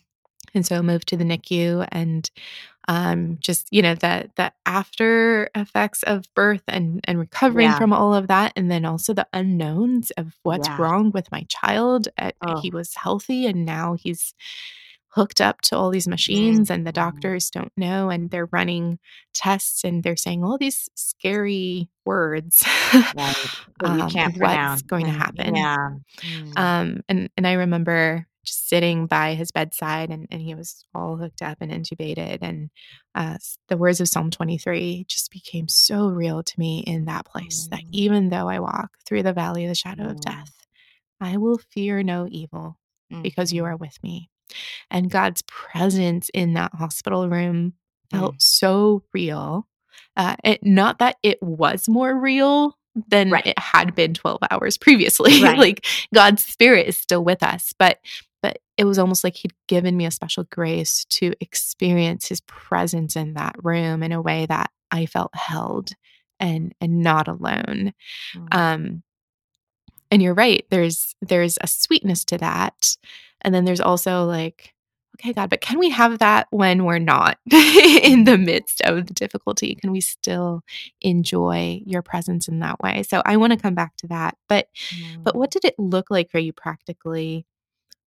And 0.54 0.66
so 0.66 0.83
moved 0.83 1.09
to 1.09 1.16
the 1.16 1.25
NICU 1.25 1.87
and 1.92 2.30
um 2.88 3.38
just 3.40 3.69
you 3.71 3.83
know 3.83 3.95
the 3.95 4.30
the 4.37 4.52
after 4.66 5.50
effects 5.54 6.02
of 6.04 6.25
birth 6.35 6.62
and 6.69 7.00
and 7.04 7.19
recovering 7.19 7.69
Yeah. 7.69 7.78
from 7.78 7.92
all 7.92 8.14
of 8.14 8.28
that 8.28 8.52
and 8.57 8.71
then 8.71 8.85
also 8.85 9.12
the 9.14 9.26
unknowns 9.33 10.11
of 10.12 10.35
what's 10.42 10.69
Yeah. 10.69 10.76
wrong 10.78 11.11
with 11.12 11.30
my 11.33 11.45
child 11.49 12.09
Uh, 12.19 12.33
Oh. 12.42 12.61
he 12.61 12.71
was 12.71 12.95
healthy 12.95 13.47
and 13.47 13.64
now 13.66 13.95
he's 13.95 14.35
hooked 15.14 15.40
up 15.40 15.61
to 15.62 15.76
all 15.76 15.90
these 15.90 16.09
machines 16.09 16.71
and 16.71 16.87
the 16.87 16.90
Mhm. 16.90 16.95
doctors 16.95 17.50
don't 17.50 17.73
know 17.76 18.11
and 18.11 18.30
they're 18.30 18.47
running 18.52 18.99
tests 19.35 19.85
and 19.85 20.02
they're 20.04 20.16
saying 20.16 20.45
all 20.45 20.57
these 20.59 20.88
scary 20.95 21.88
words 22.04 22.62
Right. 23.12 23.35
Um, 23.85 24.11
can't 24.11 24.37
what's 24.37 24.83
going 24.83 25.07
to 25.07 25.12
happen 25.12 25.54
Yeah. 25.57 25.90
Mm. 26.25 26.59
um, 26.59 27.00
and 27.09 27.30
and 27.37 27.47
I 27.47 27.54
remember 27.54 28.26
just 28.44 28.68
sitting 28.68 29.06
by 29.06 29.35
his 29.35 29.50
bedside, 29.52 30.11
and, 30.11 30.26
and 30.30 30.40
he 30.40 30.54
was 30.54 30.85
all 30.94 31.16
hooked 31.16 31.42
up 31.42 31.59
and 31.61 31.70
intubated, 31.70 32.38
and 32.40 32.70
uh, 33.14 33.37
the 33.68 33.76
words 33.76 34.00
of 34.00 34.09
Psalm 34.09 34.30
twenty 34.30 34.56
three 34.59 35.04
just 35.09 35.30
became 35.30 35.68
so 35.68 36.09
real 36.09 36.42
to 36.42 36.59
me 36.59 36.80
in 36.87 37.04
that 37.06 37.26
place. 37.26 37.68
That 37.70 37.80
Mm. 37.80 37.88
even 37.92 38.28
though 38.30 38.49
I 38.49 38.61
walk 38.61 38.90
through 39.06 39.23
the 39.25 39.32
valley 39.32 39.64
of 39.64 39.68
the 39.68 39.75
shadow 39.75 40.04
of 40.04 40.16
Mm. 40.16 40.20
death, 40.23 40.66
I 41.20 41.37
will 41.37 41.59
fear 41.70 42.02
no 42.02 42.26
evil 42.30 42.78
because 43.23 43.52
you 43.52 43.62
Mhm. 43.62 43.66
are 43.66 43.76
with 43.76 44.02
me. 44.02 44.30
And 44.90 45.11
God's 45.11 45.42
presence 45.42 46.30
in 46.32 46.54
that 46.54 46.75
hospital 46.75 47.28
room 47.28 47.75
felt 48.11 48.37
Mm. 48.37 48.42
so 48.42 49.02
real. 49.12 49.68
Uh, 50.16 50.37
it, 50.44 50.64
not 50.64 50.99
that 51.00 51.16
it 51.23 51.42
was 51.42 51.88
more 51.88 52.18
real 52.18 52.76
than 53.09 53.30
Right. 53.30 53.47
it 53.47 53.59
had 53.59 53.94
been 53.94 54.14
12 54.14 54.40
hours 54.50 54.76
previously. 54.78 55.30
Right. 55.42 55.59
like 55.59 55.87
God's 56.14 56.44
spirit 56.44 56.87
is 56.88 56.97
still 56.97 57.23
with 57.23 57.42
us, 57.42 57.73
but 57.78 58.00
it 58.80 58.87
was 58.87 58.99
almost 58.99 59.22
like 59.25 59.37
he'd 59.37 59.52
given 59.68 59.94
me 59.94 60.06
a 60.06 60.10
special 60.10 60.44
grace 60.44 61.04
to 61.10 61.34
experience 61.38 62.26
his 62.28 62.40
presence 62.40 63.14
in 63.14 63.34
that 63.34 63.54
room 63.62 64.02
in 64.02 64.10
a 64.10 64.22
way 64.22 64.46
that 64.46 64.70
I 64.90 65.04
felt 65.04 65.34
held 65.34 65.90
and 66.40 66.75
and 66.80 67.02
not 67.02 67.28
alone. 67.28 67.92
Mm. 68.34 68.54
Um 68.54 69.02
and 70.10 70.22
you're 70.22 70.32
right 70.32 70.64
there's 70.70 71.14
there's 71.20 71.58
a 71.60 71.66
sweetness 71.66 72.25
to 72.25 72.38
that 72.38 72.96
and 73.42 73.54
then 73.54 73.66
there's 73.66 73.82
also 73.82 74.25
like 74.25 74.72
okay, 75.20 75.34
God, 75.34 75.50
but 75.50 75.60
can 75.60 75.78
we 75.78 75.90
have 75.90 76.20
that 76.20 76.46
when 76.50 76.87
we're 76.87 76.99
not 76.99 77.37
in 77.52 78.25
the 78.25 78.38
midst 78.38 78.80
of 78.87 79.06
the 79.06 79.12
difficulty? 79.12 79.75
Can 79.75 79.92
we 79.92 80.00
still 80.00 80.62
enjoy 81.02 81.82
your 81.84 82.00
presence 82.00 82.49
in 82.49 82.60
that 82.60 82.80
way? 82.80 83.02
So 83.02 83.20
I 83.26 83.37
want 83.37 83.52
to 83.52 83.58
come 83.58 83.75
back 83.75 83.96
to 83.99 84.06
that. 84.06 84.38
But 84.49 84.68
mm. 84.88 85.22
but 85.22 85.37
what 85.37 85.50
did 85.50 85.66
it 85.66 85.75
look 85.78 86.10
like 86.10 86.30
for 86.30 86.38
you 86.38 86.54
practically 86.54 87.44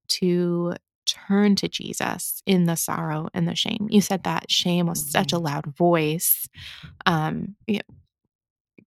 to 0.09 0.75
turn 1.07 1.57
to 1.57 1.69
Jesus 1.69 2.43
in 2.47 2.65
the 2.65 2.77
sorrow 2.77 3.29
and 3.35 3.47
the 3.47 3.55
shame? 3.55 3.89
You 3.91 4.01
said 4.01 4.25
that 4.25 4.51
shame 4.51 4.87
was 4.87 5.11
such 5.11 5.33
a 5.33 5.37
mm-hmm. 5.37 5.47
loud 5.47 5.67
voice. 5.67 6.49
Um, 7.07 7.57
you 7.67 7.77
know, 7.77 7.95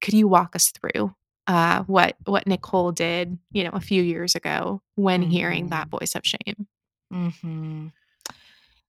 could 0.01 0.13
you 0.13 0.27
walk 0.27 0.55
us 0.55 0.71
through 0.71 1.13
uh, 1.47 1.83
what 1.83 2.15
what 2.25 2.47
Nicole 2.47 2.91
did, 2.91 3.37
you 3.51 3.63
know, 3.63 3.71
a 3.73 3.79
few 3.79 4.01
years 4.01 4.35
ago 4.35 4.81
when 4.95 5.21
mm-hmm. 5.21 5.31
hearing 5.31 5.69
that 5.69 5.87
mm-hmm. 5.87 5.97
voice 5.97 6.15
of 6.15 6.25
shame? 6.25 6.67
Mm-hmm. 7.13 7.87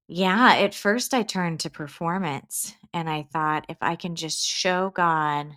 Yeah, 0.09 0.55
at 0.55 0.75
first 0.75 1.15
I 1.15 1.23
turned 1.23 1.61
to 1.61 1.71
performance 1.71 2.75
and 2.95 3.11
I 3.11 3.27
thought 3.33 3.67
if 3.69 3.79
I 3.81 3.97
can 3.97 4.15
just 4.15 4.45
show 4.47 4.91
God 4.91 5.49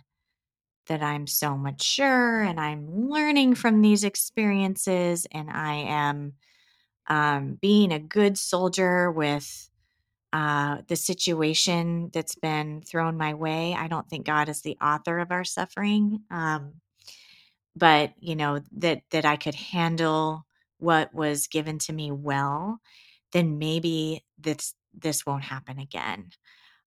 that 0.88 1.02
I'm 1.02 1.28
so 1.28 1.56
mature 1.56 2.42
and 2.42 2.58
I'm 2.58 3.08
learning 3.08 3.54
from 3.54 3.80
these 3.80 4.02
experiences 4.02 5.26
and 5.30 5.48
I 5.48 5.74
am 5.74 6.32
um, 7.08 7.58
being 7.60 7.92
a 7.92 7.98
good 7.98 8.38
soldier 8.38 9.10
with 9.10 9.68
uh, 10.32 10.78
the 10.86 10.96
situation 10.96 12.10
that's 12.12 12.36
been 12.36 12.82
thrown 12.82 13.16
my 13.16 13.34
way. 13.34 13.74
I 13.74 13.88
don't 13.88 14.08
think 14.08 14.26
God 14.26 14.48
is 14.48 14.62
the 14.62 14.76
author 14.80 15.18
of 15.18 15.32
our 15.32 15.44
suffering, 15.44 16.20
um, 16.30 16.74
but 17.76 18.12
you 18.20 18.36
know 18.36 18.60
that 18.72 19.02
that 19.10 19.24
I 19.24 19.36
could 19.36 19.54
handle 19.54 20.46
what 20.78 21.14
was 21.14 21.46
given 21.46 21.78
to 21.78 21.92
me 21.92 22.10
well 22.10 22.80
then 23.32 23.58
maybe 23.58 24.24
this 24.38 24.74
this 24.98 25.24
won't 25.24 25.44
happen 25.44 25.78
again 25.78 26.30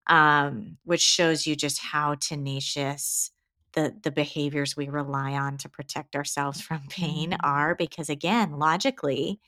um, 0.07 0.77
which 0.83 1.01
shows 1.01 1.47
you 1.47 1.55
just 1.55 1.79
how 1.79 2.15
tenacious 2.15 3.31
the 3.73 3.95
the 4.03 4.11
behaviors 4.11 4.75
we 4.75 4.89
rely 4.89 5.33
on 5.33 5.57
to 5.57 5.69
protect 5.69 6.15
ourselves 6.15 6.61
from 6.61 6.81
pain 6.89 7.31
mm-hmm. 7.31 7.45
are 7.45 7.75
because 7.75 8.09
again 8.09 8.59
logically 8.59 9.39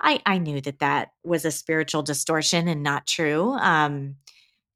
i 0.00 0.20
i 0.26 0.38
knew 0.38 0.60
that 0.60 0.80
that 0.80 1.12
was 1.22 1.44
a 1.44 1.50
spiritual 1.50 2.02
distortion 2.02 2.68
and 2.68 2.82
not 2.82 3.06
true 3.06 3.52
um, 3.54 4.16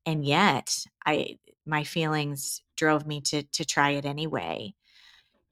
and 0.07 0.25
yet 0.25 0.85
i 1.07 1.39
my 1.67 1.85
feelings 1.85 2.63
drove 2.77 3.07
me 3.07 3.21
to 3.21 3.43
to 3.45 3.65
try 3.65 3.91
it 3.91 4.05
anyway 4.05 4.75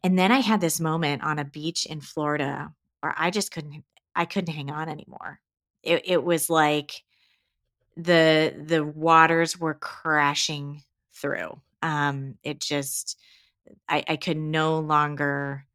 and 0.03 0.19
then 0.19 0.33
i 0.33 0.39
had 0.41 0.61
this 0.61 0.81
moment 0.81 1.23
on 1.23 1.39
a 1.39 1.45
beach 1.45 1.87
in 1.87 2.01
florida 2.01 2.73
where 3.01 3.15
i 3.17 3.31
just 3.31 3.53
couldn't 3.53 3.85
i 4.15 4.25
couldn't 4.25 4.55
hang 4.55 4.71
on 4.71 4.89
anymore 4.89 5.41
it, 5.83 6.03
it 6.05 6.23
was 6.23 6.49
like 6.49 7.03
the 7.97 8.55
the 8.67 8.85
waters 8.85 9.59
were 9.59 9.75
crashing 9.75 10.83
through. 11.15 11.61
Um, 11.83 12.37
it 12.43 12.61
just 12.61 13.19
I, 13.89 14.05
I 14.09 14.17
could 14.17 14.37
no 14.37 14.79
longer 14.79 15.67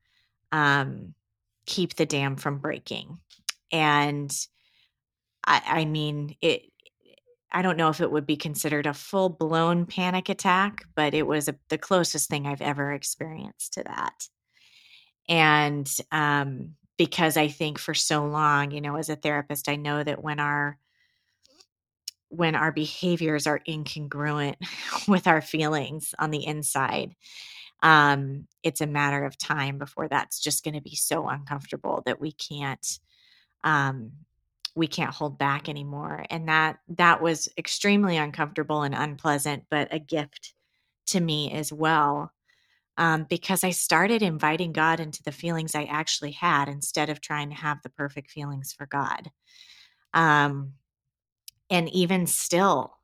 um, 0.52 1.14
keep 1.66 1.96
the 1.96 2.06
dam 2.06 2.36
from 2.36 2.60
breaking, 2.60 3.20
and 3.72 4.32
I, 5.46 5.62
I 5.66 5.86
mean 5.86 6.36
it. 6.42 6.64
I 7.50 7.62
don't 7.62 7.78
know 7.78 7.88
if 7.88 8.02
it 8.02 8.12
would 8.12 8.28
be 8.28 8.36
considered 8.36 8.86
a 8.86 8.94
full 8.94 9.30
blown 9.30 9.86
panic 9.86 10.28
attack, 10.28 10.84
but 10.96 11.14
it 11.14 11.26
was 11.26 11.48
a, 11.48 11.56
the 11.70 11.78
closest 11.78 12.30
thing 12.30 12.46
I've 12.46 12.62
ever 12.62 12.92
experienced 12.92 13.74
to 13.74 13.84
that. 13.84 14.28
And 15.30 15.90
um, 16.12 16.76
because 16.98 17.38
I 17.38 17.48
think 17.48 17.80
for 17.80 17.94
so 17.94 18.26
long, 18.26 18.72
you 18.72 18.82
know, 18.82 18.98
as 18.98 19.10
a 19.10 19.16
therapist, 19.16 19.70
I 19.70 19.76
know 19.76 20.04
that 20.04 20.22
when 20.24 20.40
our 20.40 20.78
when 22.30 22.56
our 22.56 22.74
behaviors 22.74 23.48
are 23.48 23.62
incongruent 23.68 24.56
with 25.08 25.28
our 25.28 25.42
feelings 25.42 26.14
on 26.20 26.32
the 26.32 26.46
inside, 26.46 27.16
um, 27.84 28.48
it's 28.64 28.82
a 28.82 28.88
matter 28.88 29.24
of 29.24 29.38
time 29.38 29.78
before 29.78 30.08
that's 30.08 30.40
just 30.40 30.64
going 30.64 30.74
to 30.74 30.82
be 30.82 30.96
so 30.96 31.30
uncomfortable 31.30 32.04
that 32.06 32.20
we 32.20 32.32
can't 32.32 33.00
um, 33.64 34.12
we 34.76 34.88
can't 34.88 35.14
hold 35.14 35.38
back 35.38 35.70
anymore. 35.70 36.26
And 36.30 36.48
that 36.50 36.80
that 36.90 37.22
was 37.22 37.50
extremely 37.58 38.18
uncomfortable 38.18 38.84
and 38.84 38.96
unpleasant, 38.96 39.64
but 39.70 39.88
a 39.92 40.00
gift 40.00 40.54
to 41.08 41.20
me 41.20 41.52
as 41.52 41.72
well 41.72 42.32
um, 42.98 43.26
because 43.30 43.64
I 43.64 43.70
started 43.70 44.22
inviting 44.22 44.72
God 44.72 45.00
into 45.00 45.22
the 45.24 45.32
feelings 45.32 45.76
I 45.76 45.84
actually 45.84 46.32
had 46.32 46.68
instead 46.68 47.10
of 47.10 47.22
trying 47.22 47.50
to 47.50 47.56
have 47.56 47.82
the 47.84 47.90
perfect 47.90 48.32
feelings 48.32 48.74
for 48.74 48.88
God. 48.88 49.30
Um, 50.14 50.74
and 51.70 51.90
even 51.90 52.26
still, 52.26 52.98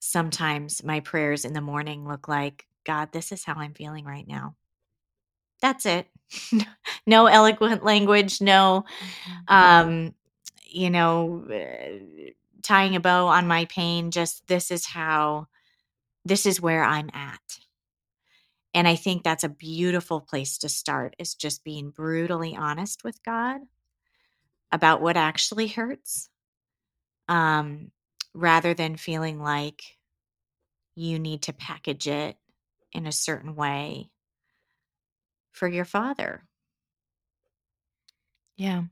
sometimes 0.00 0.82
my 0.82 1.00
prayers 1.00 1.44
in 1.44 1.52
the 1.52 1.60
morning 1.60 2.06
look 2.06 2.26
like, 2.26 2.66
God, 2.84 3.12
this 3.12 3.30
is 3.30 3.44
how 3.44 3.54
I'm 3.54 3.74
feeling 3.74 4.04
right 4.04 4.26
now. 4.26 4.56
That's 5.60 5.86
it. 5.86 6.06
no 7.06 7.26
eloquent 7.26 7.84
language, 7.84 8.40
no, 8.40 8.84
mm-hmm. 9.48 9.54
um, 9.54 10.14
you 10.64 10.90
know, 10.90 11.44
uh, 11.50 12.30
tying 12.62 12.96
a 12.96 13.00
bow 13.00 13.28
on 13.28 13.46
my 13.46 13.64
pain. 13.66 14.10
Just 14.10 14.46
this 14.46 14.70
is 14.70 14.86
how, 14.86 15.46
this 16.24 16.46
is 16.46 16.60
where 16.60 16.84
I'm 16.84 17.10
at. 17.12 17.58
And 18.74 18.86
I 18.86 18.96
think 18.96 19.22
that's 19.24 19.44
a 19.44 19.48
beautiful 19.48 20.20
place 20.20 20.58
to 20.58 20.68
start 20.68 21.16
is 21.18 21.34
just 21.34 21.64
being 21.64 21.90
brutally 21.90 22.54
honest 22.54 23.02
with 23.02 23.22
God 23.24 23.62
about 24.70 25.00
what 25.00 25.16
actually 25.16 25.68
hurts 25.68 26.28
um, 27.28 27.90
rather 28.34 28.74
than 28.74 28.96
feeling 28.96 29.40
like 29.40 29.82
you 30.94 31.18
need 31.18 31.42
to 31.42 31.52
package 31.52 32.06
it 32.06 32.36
in 32.92 33.06
a 33.06 33.12
certain 33.12 33.54
way 33.54 34.10
for 35.58 35.68
your 35.68 35.84
father. 35.84 36.42
Yeah. 38.56 38.82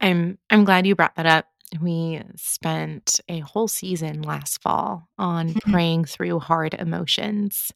I'm 0.00 0.38
I'm 0.50 0.64
glad 0.64 0.86
you 0.86 0.94
brought 0.94 1.16
that 1.16 1.26
up. 1.26 1.46
We 1.80 2.22
spent 2.36 3.20
a 3.28 3.40
whole 3.40 3.68
season 3.68 4.22
last 4.22 4.62
fall 4.62 5.08
on 5.18 5.54
praying 5.70 6.04
through 6.04 6.38
hard 6.38 6.74
emotions 6.74 7.72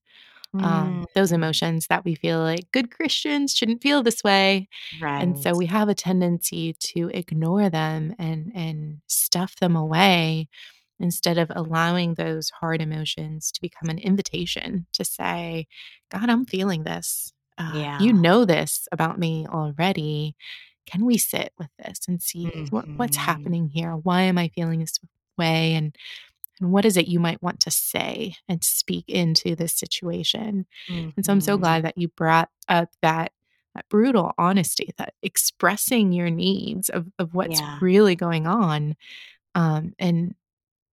um, 0.61 1.07
those 1.14 1.31
mm. 1.31 1.37
emotions 1.37 1.87
that 1.87 2.05
we 2.05 2.14
feel 2.14 2.40
like 2.40 2.70
good 2.72 2.90
Christians 2.90 3.55
shouldn't 3.55 3.83
feel 3.83 4.03
this 4.03 4.22
way. 4.22 4.68
Right. 5.01 5.22
And 5.22 5.38
so 5.38 5.57
we 5.57 5.66
have 5.66 5.88
a 5.88 5.94
tendency 5.94 6.75
to 6.75 7.11
ignore 7.14 7.70
them 7.70 8.14
and 8.18 8.53
and 8.55 9.01
stuff 9.07 9.57
them 9.57 9.77
away 9.77 10.48
instead 11.01 11.38
of 11.38 11.51
allowing 11.55 12.14
those 12.14 12.51
hard 12.51 12.83
emotions 12.83 13.51
to 13.53 13.61
become 13.61 13.88
an 13.88 13.98
invitation 13.98 14.87
to 14.92 15.05
say, 15.05 15.66
God, 16.11 16.29
I'm 16.29 16.44
feeling 16.44 16.85
this. 16.85 17.33
Uh, 17.59 17.73
yeah. 17.75 18.01
You 18.01 18.12
know 18.12 18.45
this 18.45 18.88
about 18.93 19.19
me 19.19 19.47
already. 19.49 20.37
Can 20.87 21.05
we 21.05 21.19
sit 21.19 21.53
with 21.59 21.69
this 21.79 22.01
and 22.09 22.23
see 22.23 22.47
mm-hmm. 22.47 22.75
what, 22.75 22.88
what's 22.97 23.17
mm-hmm. 23.17 23.27
happening 23.27 23.69
here? 23.69 23.93
Why 23.93 24.23
am 24.23 24.38
I 24.38 24.49
feeling 24.49 24.81
this 24.81 24.99
way? 25.38 25.75
And 25.75 25.97
and 26.61 26.71
what 26.71 26.85
is 26.85 26.97
it 26.97 27.09
you 27.09 27.19
might 27.19 27.43
want 27.43 27.61
to 27.61 27.71
say 27.71 28.37
and 28.49 28.62
speak 28.62 29.09
into 29.09 29.57
this 29.57 29.75
situation 29.75 30.67
mm-hmm. 30.88 31.11
and 31.17 31.27
so 31.27 31.33
i'm 31.33 31.41
so 31.41 31.55
mm-hmm. 31.55 31.62
glad 31.62 31.85
that 31.85 31.99
you 31.99 32.09
brought 32.09 32.51
up 32.69 32.88
that 33.03 33.33
that 33.75 33.88
brutal 33.88 34.33
honesty 34.38 34.93
that 34.99 35.15
expressing 35.23 36.12
your 36.12 36.31
needs 36.31 36.88
of, 36.88 37.07
of 37.19 37.35
what's 37.35 37.61
yeah. 37.61 37.79
really 37.81 38.15
going 38.15 38.47
on 38.47 38.95
um, 39.55 39.95
and 39.99 40.35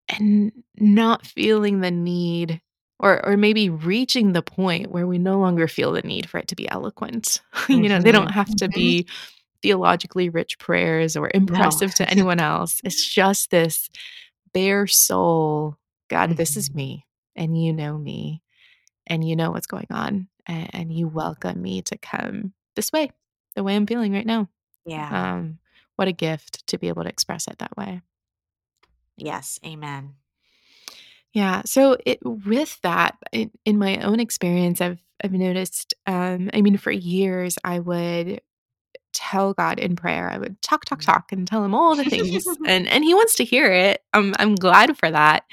and 0.09 0.53
not 0.79 1.27
feeling 1.27 1.81
the 1.81 1.91
need 1.91 2.61
or 3.01 3.25
or 3.27 3.37
maybe 3.37 3.69
reaching 3.69 4.33
the 4.33 4.43
point 4.43 4.91
where 4.91 5.07
we 5.07 5.19
no 5.19 5.39
longer 5.39 5.69
feel 5.69 5.93
the 5.93 6.03
need 6.03 6.29
for 6.29 6.39
it 6.39 6.49
to 6.49 6.57
be 6.57 6.69
eloquent 6.71 7.41
mm-hmm. 7.55 7.73
you 7.83 7.89
know 7.89 8.01
they 8.01 8.13
don't 8.13 8.27
mm-hmm. 8.27 8.35
have 8.35 8.55
to 8.57 8.69
be 8.69 9.05
mm-hmm. 9.05 9.15
theologically 9.63 10.29
rich 10.29 10.59
prayers 10.59 11.17
or 11.17 11.31
impressive 11.35 11.91
no. 11.91 12.05
to 12.05 12.11
anyone 12.11 12.41
else 12.41 12.81
it's 12.85 13.07
just 13.09 13.51
this 13.51 13.89
bare 14.53 14.87
soul, 14.87 15.77
God, 16.09 16.31
mm-hmm. 16.31 16.37
this 16.37 16.57
is 16.57 16.69
mm-hmm. 16.69 16.79
me, 16.79 17.07
and 17.37 17.61
you 17.61 17.73
know 17.73 17.97
me, 17.97 18.43
and 19.07 19.27
you 19.27 19.37
know 19.37 19.51
what's 19.51 19.67
going 19.67 19.87
on, 19.91 20.29
and, 20.47 20.71
and, 20.75 20.93
you 20.93 21.09
welcome 21.09 21.61
me 21.61 21.83
to 21.83 21.99
come 21.99 22.53
this 22.75 22.93
way, 22.93 23.11
the 23.55 23.63
way 23.63 23.77
I'm 23.77 23.87
feeling 23.87 24.13
right 24.13 24.27
now. 24.27 24.49
Yeah. 24.85 25.35
Um, 25.35 25.59
what 25.97 26.09
a 26.09 26.13
gift 26.13 26.67
to 26.69 26.79
be 26.79 26.89
able 26.89 27.03
to 27.03 27.09
express 27.09 27.47
it 27.49 27.59
that 27.59 27.77
way. 27.77 28.01
Yes. 29.17 29.59
Amen. 29.65 30.15
Yeah. 31.39 31.63
So 31.67 31.97
it, 32.05 32.19
with 32.25 32.81
that, 32.83 33.17
in, 33.31 33.53
in 33.65 33.79
my 33.79 33.99
own 33.99 34.19
experience, 34.19 34.81
I've 34.81 34.99
I've 35.23 35.33
noticed. 35.33 35.95
Um, 36.05 36.51
I 36.53 36.63
mean, 36.63 36.77
for 36.79 36.91
years, 36.91 37.57
I 37.63 37.79
would 37.79 38.41
tell 39.13 39.55
God 39.55 39.79
in 39.79 39.95
prayer. 39.95 40.29
I 40.29 40.39
would 40.39 40.61
talk, 40.63 40.85
talk, 40.85 40.99
mm. 40.99 41.07
talk, 41.07 41.31
and 41.31 41.47
tell 41.47 41.65
him 41.65 41.77
all 41.77 41.95
the 41.95 42.03
things, 42.03 42.45
and 42.67 42.89
and 42.89 43.05
he 43.05 43.15
wants 43.15 43.37
to 43.37 43.45
hear 43.45 43.73
it. 43.73 44.03
I'm 44.13 44.35
I'm 44.41 44.57
glad 44.57 44.99
for 44.99 45.09
that. 45.09 45.45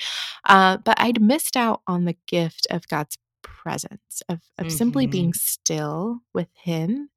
Uh, 0.43 0.77
but 0.77 0.99
I'd 0.99 1.21
missed 1.21 1.55
out 1.55 1.83
on 1.85 2.05
the 2.05 2.17
gift 2.25 2.65
of 2.71 2.87
God's 2.87 3.19
presence, 3.43 4.23
of 4.27 4.39
of 4.57 4.65
mm-hmm. 4.65 4.75
simply 4.75 5.05
being 5.05 5.29
mm-hmm. 5.29 5.37
still 5.37 6.21
with 6.33 6.49
Him, 6.55 7.11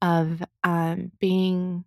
of 0.00 0.44
um, 0.62 1.10
being 1.18 1.84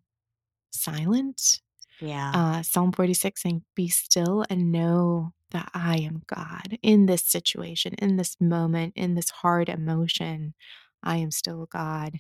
silent, 0.74 1.62
Yeah. 2.00 2.36
Uh, 2.36 2.62
Psalm 2.64 2.92
46 2.92 3.42
saying, 3.44 3.64
Be 3.76 3.90
still 3.90 4.46
and 4.50 4.72
know 4.72 5.34
that 5.52 5.70
I 5.74 5.98
am 5.98 6.24
God 6.28 6.78
in 6.84 7.08
this 7.08 7.26
situation, 7.26 7.96
in 7.96 8.18
this 8.18 8.38
moment, 8.40 8.94
in 8.96 9.16
this 9.16 9.30
hard 9.32 9.70
emotion. 9.70 10.54
I 11.04 11.18
am 11.18 11.32
still 11.32 11.68
God. 11.72 12.20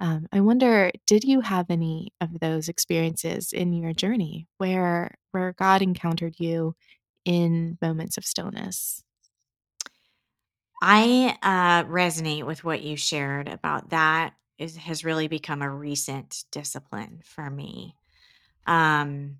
Um, 0.00 0.28
I 0.32 0.40
wonder, 0.40 0.92
did 1.06 1.24
you 1.24 1.40
have 1.42 1.70
any 1.70 2.12
of 2.20 2.40
those 2.40 2.68
experiences 2.68 3.52
in 3.52 3.72
your 3.72 3.92
journey 3.94 4.48
where 4.58 5.16
where 5.32 5.54
God 5.54 5.82
encountered 5.82 6.36
you 6.40 6.76
in 7.24 7.78
moments 7.82 8.18
of 8.18 8.24
stillness? 8.26 9.02
I 10.82 11.38
uh, 11.42 11.88
resonate 11.88 12.44
with 12.46 12.64
what 12.64 12.82
you 12.82 12.96
shared 12.96 13.48
about 13.48 13.90
that. 13.90 14.34
Is 14.56 14.76
has 14.76 15.04
really 15.04 15.26
become 15.26 15.62
a 15.62 15.70
recent 15.70 16.44
discipline 16.52 17.22
for 17.24 17.50
me. 17.50 17.96
Um, 18.66 19.38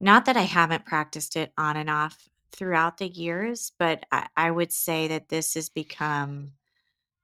not 0.00 0.26
that 0.26 0.36
I 0.36 0.42
haven't 0.42 0.86
practiced 0.86 1.36
it 1.36 1.52
on 1.58 1.76
and 1.76 1.90
off 1.90 2.28
throughout 2.52 2.98
the 2.98 3.08
years, 3.08 3.72
but 3.78 4.04
I, 4.12 4.28
I 4.36 4.50
would 4.50 4.72
say 4.72 5.08
that 5.08 5.28
this 5.28 5.54
has 5.54 5.68
become 5.68 6.52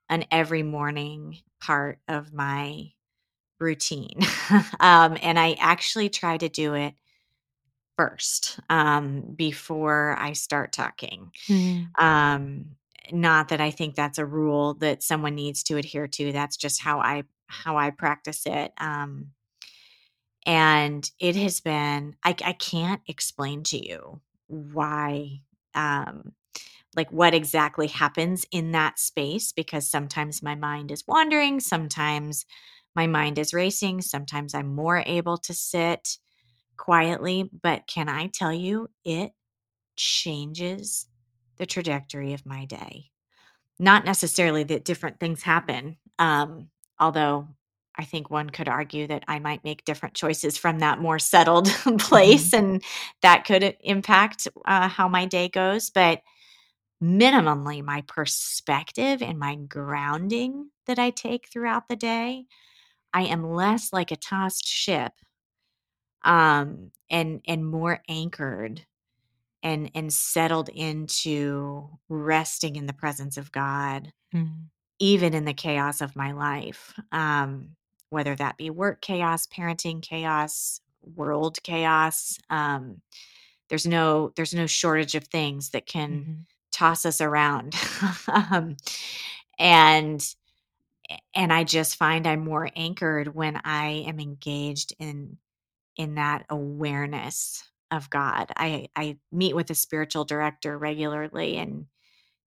an 0.09 0.25
every 0.31 0.63
morning 0.63 1.39
part 1.61 1.99
of 2.09 2.33
my 2.33 2.93
routine. 3.61 4.19
um, 4.81 5.17
and 5.23 5.39
I 5.39 5.57
actually 5.59 6.11
try 6.11 6.37
to 6.37 6.49
do 6.49 6.75
it 6.75 6.95
first 7.97 8.59
um, 8.71 9.23
before 9.37 10.17
I 10.19 10.33
start 10.33 10.73
talking. 10.73 11.31
Mm, 11.49 12.01
Um, 12.01 12.67
not 13.13 13.49
that 13.49 13.61
I 13.61 13.71
think 13.71 13.95
that's 13.95 14.19
a 14.19 14.27
rule 14.27 14.75
that 14.75 15.03
someone 15.03 15.35
needs 15.35 15.63
to 15.65 15.77
adhere 15.77 16.09
to. 16.09 16.33
That's 16.33 16.57
just 16.57 16.81
how 16.81 17.01
I 17.01 17.25
how 17.47 17.77
I 17.77 17.91
practice 17.91 18.47
it. 18.47 18.73
Um, 18.79 19.29
and 20.47 21.11
it 21.19 21.37
has 21.37 21.61
been 21.61 22.17
I, 22.25 22.35
I 22.45 22.53
can't 22.53 23.03
explain 23.07 23.63
to 23.65 23.87
you 23.87 24.21
why 24.47 25.41
um, 25.75 26.33
like 26.97 27.11
what 27.11 27.35
exactly 27.35 27.89
happens 27.89 28.47
in 28.51 28.73
that 28.73 28.99
space 28.99 29.53
because 29.53 29.91
sometimes 29.91 30.43
my 30.43 30.55
mind 30.55 30.91
is 30.91 31.05
wandering, 31.07 31.61
sometimes 31.61 32.47
my 32.95 33.07
mind 33.07 33.39
is 33.39 33.55
racing, 33.55 34.01
sometimes 34.03 34.55
I'm 34.55 34.75
more 34.75 35.03
able 35.07 35.39
to 35.39 35.55
sit 35.55 36.19
quietly. 36.77 37.51
But 37.63 37.87
can 37.87 38.09
I 38.09 38.29
tell 38.29 38.53
you, 38.53 38.89
it 39.05 39.33
changes 39.97 41.07
the 41.57 41.67
trajectory 41.67 42.33
of 42.35 42.47
my 42.47 42.65
day. 42.65 43.07
Not 43.79 44.05
necessarily 44.05 44.65
that 44.65 44.85
different 44.85 45.19
things 45.19 45.43
happen, 45.43 45.97
um, 46.19 46.69
although 47.01 47.49
I 47.97 48.05
think 48.05 48.31
one 48.31 48.51
could 48.51 48.69
argue 48.69 49.07
that 49.07 49.25
I 49.29 49.39
might 49.39 49.65
make 49.65 49.85
different 49.85 50.15
choices 50.15 50.57
from 50.57 50.81
that 50.81 51.01
more 51.01 51.19
settled 51.19 51.67
mhm, 52.01 52.01
place, 52.01 52.53
and 52.53 52.83
that 53.23 53.45
could 53.45 53.77
impact 53.81 54.49
uh, 54.67 54.89
how 54.89 55.09
my 55.09 55.27
day 55.27 55.49
goes. 55.49 55.91
But 55.91 56.23
minimally 57.03 57.83
my 57.85 58.03
perspective 58.07 59.23
and 59.23 59.39
my 59.39 59.57
grounding 59.57 60.71
that 60.87 60.99
I 60.99 61.11
take 61.11 61.49
throughout 61.49 61.89
the 61.89 61.97
day, 61.97 62.47
I 63.15 63.23
am 63.25 63.55
less 63.55 63.93
like 63.93 64.11
a 64.13 64.17
tossed 64.17 64.67
ship 64.67 65.13
um 66.23 66.91
and 67.11 67.41
and 67.47 67.65
more 67.67 68.01
anchored 68.09 68.85
and 69.63 69.91
and 69.95 70.13
settled 70.13 70.69
into 70.71 71.89
resting 72.09 72.77
in 72.77 72.87
the 72.87 72.93
presence 72.93 73.37
of 73.37 73.53
God 73.53 74.13
mm, 74.35 74.65
even 75.01 75.35
in 75.35 75.45
the 75.45 75.55
chaos 75.55 76.01
of 76.01 76.17
my 76.17 76.33
life. 76.33 76.95
Um 77.13 77.77
whether 78.15 78.37
that 78.37 78.59
be 78.59 78.71
work 78.71 79.03
chaos, 79.03 79.47
parenting 79.49 80.03
chaos, 80.03 80.81
world 81.17 81.63
chaos, 81.65 82.39
um 82.51 83.03
there's 83.69 83.87
no 83.87 84.33
there's 84.37 84.55
no 84.55 84.67
shortage 84.67 85.15
of 85.15 85.25
things 85.25 85.71
that 85.71 85.87
can 85.87 86.27
mhm, 86.27 86.47
toss 86.73 87.07
us 87.07 87.21
around. 87.21 87.75
um, 88.29 88.77
and 89.59 90.35
and 91.35 91.53
I 91.53 91.65
just 91.65 91.97
find 91.97 92.27
I'm 92.27 92.45
more 92.45 92.69
anchored 92.77 93.35
when 93.35 93.61
I 93.65 94.05
am 94.07 94.21
engaged 94.21 94.95
in 94.99 95.39
in 95.97 96.17
that 96.17 96.47
awareness 96.51 97.65
of 97.91 98.11
God. 98.11 98.53
I 98.57 98.89
I 98.97 99.19
meet 99.33 99.57
with 99.57 99.71
a 99.71 99.75
spiritual 99.75 100.25
director 100.25 100.79
regularly 100.79 101.57
and 101.59 101.87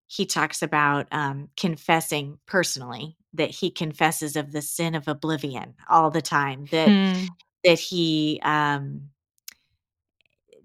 he 0.07 0.27
talks 0.27 0.62
about 0.62 1.07
um, 1.12 1.49
confessing 1.57 2.38
personally 2.47 3.16
that 3.35 3.51
he 3.51 3.71
confesses 3.71 4.37
of 4.37 4.53
the 4.53 4.62
sin 4.62 4.95
of 4.95 5.09
oblivion 5.09 5.75
all 5.88 6.11
the 6.11 6.23
time 6.23 6.66
that 6.71 6.95
mm, 6.95 7.37
that 7.64 7.79
he 7.79 8.40
um, 8.45 9.11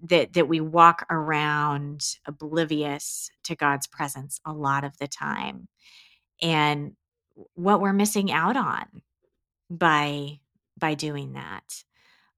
that 0.02 0.32
that 0.32 0.48
we 0.48 0.60
walk 0.60 1.06
around 1.10 2.16
oblivious 2.26 3.30
to 3.44 3.54
God's 3.54 3.86
presence 3.86 4.40
a 4.44 4.52
lot 4.52 4.84
of 4.84 4.96
the 4.98 5.06
time 5.06 5.68
and 6.42 6.94
what 7.54 7.80
we're 7.80 7.92
missing 7.92 8.32
out 8.32 8.56
on 8.56 8.86
by 9.70 10.40
by 10.78 10.94
doing 10.94 11.34
that. 11.34 11.84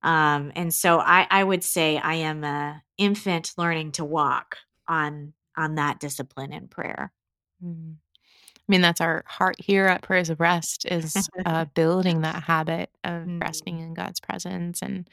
Um 0.03 0.53
and 0.57 0.75
so 0.75 1.01
I 1.01 1.27
I 1.31 1.45
would 1.45 1.65
say 1.65 1.99
I 1.99 2.15
am 2.17 2.45
a 2.45 2.83
infant 2.99 3.53
learning 3.59 3.93
to 3.93 4.05
walk 4.05 4.59
on 4.89 5.35
on 5.57 5.77
that 5.77 6.01
discipline 6.01 6.53
in 6.53 6.69
prayer. 6.69 7.13
mm. 7.65 7.95
I 7.97 8.73
mean, 8.73 8.81
that's 8.81 9.03
our 9.03 9.25
heart 9.27 9.57
here 9.59 9.85
at 9.87 10.01
Prayers 10.03 10.31
of 10.31 10.41
Rest 10.41 10.87
is 10.91 11.29
uh, 11.45 11.67
building 11.75 12.23
that 12.23 12.45
habit 12.45 12.91
of 13.05 13.27
resting 13.39 13.77
Mm, 13.77 13.83
in 13.83 13.95
God's 13.95 14.21
presence 14.21 14.81
and 14.83 15.07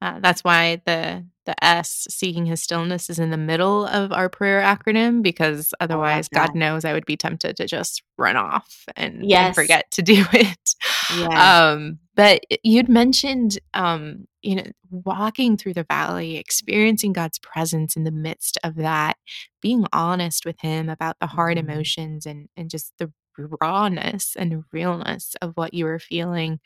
Uh, 0.00 0.20
that's 0.20 0.44
why 0.44 0.80
the 0.86 1.24
the 1.44 1.64
S, 1.64 2.06
seeking 2.08 2.46
his 2.46 2.62
stillness, 2.62 3.10
is 3.10 3.18
in 3.18 3.30
the 3.30 3.36
middle 3.36 3.84
of 3.86 4.12
our 4.12 4.28
prayer 4.28 4.60
acronym 4.60 5.22
because 5.22 5.74
otherwise. 5.80 6.28
God 6.28 6.54
knows 6.54 6.84
I 6.84 6.92
would 6.92 7.06
be 7.06 7.16
tempted 7.16 7.56
to 7.56 7.66
just 7.66 8.02
run 8.16 8.36
off 8.36 8.84
and 8.94 9.24
and 9.46 9.54
forget 9.56 9.90
to 9.92 10.02
do 10.02 10.24
it. 10.32 10.74
Yes. 11.18 11.32
Um, 11.32 11.98
but 12.14 12.44
you'd 12.62 12.88
mentioned, 12.88 13.58
um, 13.74 14.27
you 14.42 14.56
know, 14.56 14.64
walking 14.90 15.56
through 15.56 15.74
the 15.74 15.84
valley, 15.84 16.36
experiencing 16.36 17.12
God's 17.12 17.38
presence 17.38 17.96
in 17.96 18.04
the 18.04 18.10
midst 18.12 18.58
of 18.64 18.76
that, 18.76 19.16
being 19.60 19.86
honest 19.92 20.46
with 20.46 20.60
Him 20.60 20.88
about 20.88 21.16
the 21.20 21.26
hard 21.26 21.58
Mhm. 21.58 21.58
emotions 21.58 22.26
and 22.26 22.48
and 22.56 22.70
just 22.70 22.92
the 22.98 23.12
rawness 23.60 24.34
and 24.36 24.64
realness 24.72 25.36
of 25.42 25.52
what 25.54 25.72
you 25.72 25.84
were 25.84 26.00
feeling 26.00 26.58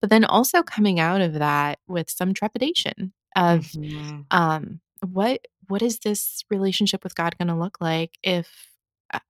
but 0.00 0.10
then 0.10 0.24
also 0.24 0.62
coming 0.62 1.00
out 1.00 1.20
of 1.20 1.34
that 1.34 1.78
with 1.86 2.10
some 2.10 2.34
trepidation 2.34 3.12
of 3.36 3.72
Mhm. 3.72 4.28
um 4.30 4.80
what 5.06 5.46
what 5.68 5.82
is 5.82 6.00
this 6.00 6.44
relationship 6.50 7.04
with 7.04 7.14
God 7.14 7.36
going 7.38 7.48
to 7.48 7.54
look 7.54 7.78
like 7.80 8.18
if 8.22 8.70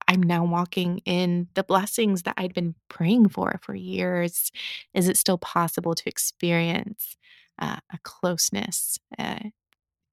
I'm 0.09 0.22
now 0.22 0.44
walking 0.44 0.98
in 1.05 1.48
the 1.55 1.62
blessings 1.64 2.22
that 2.24 2.35
I'd 2.37 2.55
been 2.55 2.74
praying 2.88 3.29
for 3.31 3.61
for 3.62 3.74
years 3.74 4.51
is 4.94 5.09
it 5.09 5.16
still 5.16 5.38
possible 5.38 5.94
to 5.94 6.09
experience 6.09 7.16
uh, 7.58 7.78
a 7.92 7.98
closeness 8.04 8.98
uh, 9.18 9.38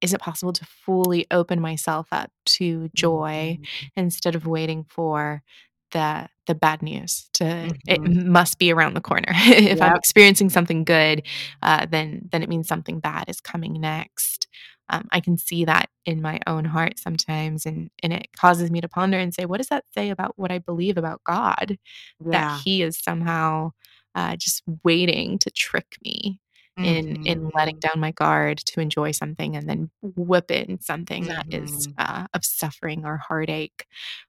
is 0.01 0.13
it 0.13 0.21
possible 0.21 0.53
to 0.53 0.65
fully 0.65 1.25
open 1.31 1.59
myself 1.61 2.07
up 2.11 2.31
to 2.45 2.89
joy 2.95 3.57
Mhm. 3.61 3.89
instead 3.95 4.35
of 4.35 4.45
waiting 4.47 4.83
for 4.85 5.43
the 5.91 6.27
the 6.47 6.55
bad 6.55 6.81
news 6.83 7.29
to 7.33 7.73
it 7.87 8.01
Mhm. 8.03 8.25
must 8.27 8.59
be 8.59 8.71
around 8.71 8.93
the 8.95 9.01
corner. 9.01 9.29
if 9.31 9.81
I'm 9.81 9.95
experiencing 9.95 10.49
something 10.49 10.83
good, 10.83 11.23
uh, 11.63 11.85
then 11.87 12.27
then 12.31 12.43
it 12.43 12.49
means 12.49 12.67
something 12.67 12.99
bad 12.99 13.25
is 13.29 13.41
coming 13.41 13.73
next. 13.81 14.47
Um, 14.89 15.07
I 15.11 15.19
can 15.21 15.37
see 15.37 15.65
that 15.65 15.89
in 16.05 16.21
my 16.21 16.39
own 16.47 16.65
heart 16.65 16.99
sometimes, 16.99 17.65
and 17.65 17.89
and 18.03 18.13
it 18.13 18.27
causes 18.37 18.69
me 18.71 18.81
to 18.81 18.89
ponder 18.89 19.17
and 19.19 19.33
say, 19.33 19.45
what 19.45 19.57
does 19.57 19.69
that 19.69 19.85
say 19.95 20.09
about 20.11 20.33
what 20.37 20.51
I 20.51 20.59
believe 20.59 20.97
about 20.97 21.23
God? 21.25 21.77
That 22.31 22.47
He 22.49 22.81
is 22.83 22.99
somehow 22.99 23.71
uh, 24.15 24.35
just 24.37 24.63
waiting 24.83 25.39
to 25.39 25.49
trick 25.51 25.97
me 26.05 26.39
in 26.83 27.17
in 27.23 27.49
letting 27.55 27.75
Mhm. 27.75 27.81
down 27.81 27.99
my 28.01 28.11
guard 28.11 28.57
to 28.59 28.79
enjoy 28.81 29.11
something 29.11 29.55
and 29.55 29.69
then 29.69 29.89
whip 30.01 30.51
in 30.51 30.79
something 30.81 31.27
that 31.27 31.45
is 31.51 31.87
Mhm. 31.87 31.97
uh, 31.97 32.27
of 32.33 32.45
suffering 32.45 33.05
or 33.05 33.17
heartache. 33.17 33.85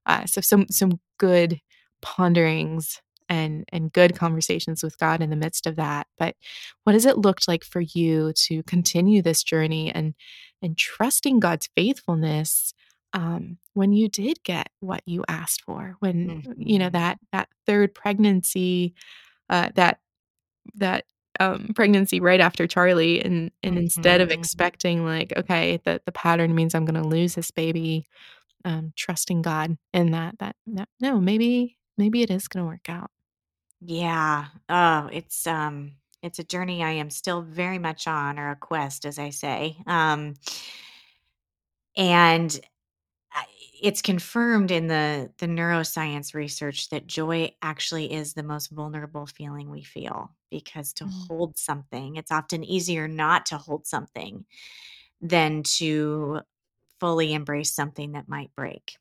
Uh, 0.07 0.27
so 0.27 0.41
some 0.41 0.67
some 0.71 1.01
good 1.19 1.61
ponderings 2.03 3.01
and 3.29 3.65
and 3.73 3.93
good 3.93 4.17
conversations 4.17 4.83
with 4.83 4.99
God 4.99 5.23
in 5.23 5.31
the 5.31 5.37
midst 5.37 5.67
of 5.67 5.77
that. 5.77 6.07
But 6.19 6.37
what 6.85 6.95
has 6.95 7.07
it 7.07 7.19
looked 7.19 7.49
like 7.49 7.65
for 7.65 7.81
you 7.81 8.33
to 8.47 8.63
continue 8.65 9.23
this 9.23 9.43
journey 9.43 9.91
and 9.93 10.15
and 10.63 10.77
trusting 10.79 11.41
God's 11.41 11.69
faithfulness 11.77 12.73
um, 13.13 13.59
when 13.75 13.93
you 13.93 14.09
did 14.09 14.43
get 14.45 14.69
what 14.81 15.03
you 15.07 15.25
asked 15.29 15.63
for? 15.63 15.97
When 16.01 16.49
you 16.65 16.79
know 16.79 16.91
Mhm. 16.91 16.91
that 16.91 17.19
that 17.33 17.49
third 17.67 17.95
pregnancy, 17.95 18.95
uh, 19.51 19.71
that 19.77 20.01
that, 20.77 21.05
um, 21.40 21.70
pregnancy 21.75 22.20
right 22.20 22.40
after 22.40 22.66
Charlie 22.66 23.22
and 23.25 23.51
and 23.62 23.79
instead 23.79 24.20
of 24.20 24.31
Mhm. 24.31 24.33
expecting 24.33 25.05
like, 25.05 25.33
okay, 25.37 25.79
the 25.85 26.01
the 26.07 26.12
pattern 26.12 26.55
means 26.55 26.75
I'm 26.75 26.85
gonna 26.85 27.07
lose 27.07 27.35
this 27.35 27.51
baby, 27.51 28.07
um, 28.64 28.92
trusting 28.96 29.42
God 29.42 29.79
in 29.94 30.12
that 30.12 30.38
that 30.40 30.57
that 30.68 30.88
no, 31.01 31.20
maybe 31.20 31.79
maybe 31.99 32.22
it 32.22 32.31
is 32.31 32.49
gonna 32.49 32.66
work 32.66 32.88
out. 32.90 33.11
Yeah. 33.81 34.46
Oh, 34.68 35.09
it's 35.12 35.46
um 35.46 35.92
it's 36.22 36.38
a 36.38 36.44
journey 36.44 36.83
I 36.83 36.92
am 36.92 37.11
still 37.11 37.42
very 37.42 37.79
much 37.79 38.07
on, 38.07 38.38
or 38.38 38.51
a 38.51 38.57
quest, 38.57 39.05
as 39.05 39.18
I 39.18 39.31
say. 39.31 39.77
Um, 39.87 40.35
and 41.96 42.59
it's 43.83 44.03
confirmed 44.03 44.71
in 44.71 44.87
the 44.87 45.31
the 45.39 45.47
neuroscience 45.47 46.35
research 46.35 46.89
that 46.91 47.07
joy 47.07 47.51
actually 47.62 48.12
is 48.12 48.35
the 48.35 48.43
most 48.43 48.71
vulnerable 48.71 49.27
feeling 49.27 49.71
we 49.71 49.83
feel 49.83 50.31
because 50.51 50.93
to 50.93 51.05
mm. 51.05 51.27
hold 51.27 51.57
something 51.57 52.17
it's 52.17 52.31
often 52.31 52.65
easier 52.65 53.09
not 53.09 53.47
to 53.47 53.57
hold 53.57 53.87
something 53.87 54.45
than 55.21 55.62
to 55.62 56.41
fully 57.01 57.33
embrace 57.33 57.73
something 57.73 58.12
that 58.12 58.29
might 58.29 58.55
break 58.55 58.97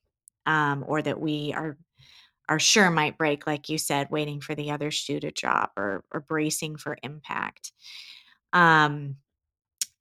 um, 0.45 0.83
or 0.87 1.01
that 1.01 1.19
we 1.19 1.53
are 1.55 1.77
are 2.47 2.59
sure 2.59 2.91
might 2.91 3.17
break 3.17 3.47
like 3.47 3.69
you 3.69 3.77
said 3.77 4.09
waiting 4.11 4.39
for 4.39 4.55
the 4.55 4.71
other 4.71 4.91
shoe 4.91 5.19
to 5.19 5.31
drop 5.31 5.71
or 5.77 6.03
or 6.11 6.19
bracing 6.19 6.75
for 6.77 6.97
impact 7.01 7.71
um 8.53 9.15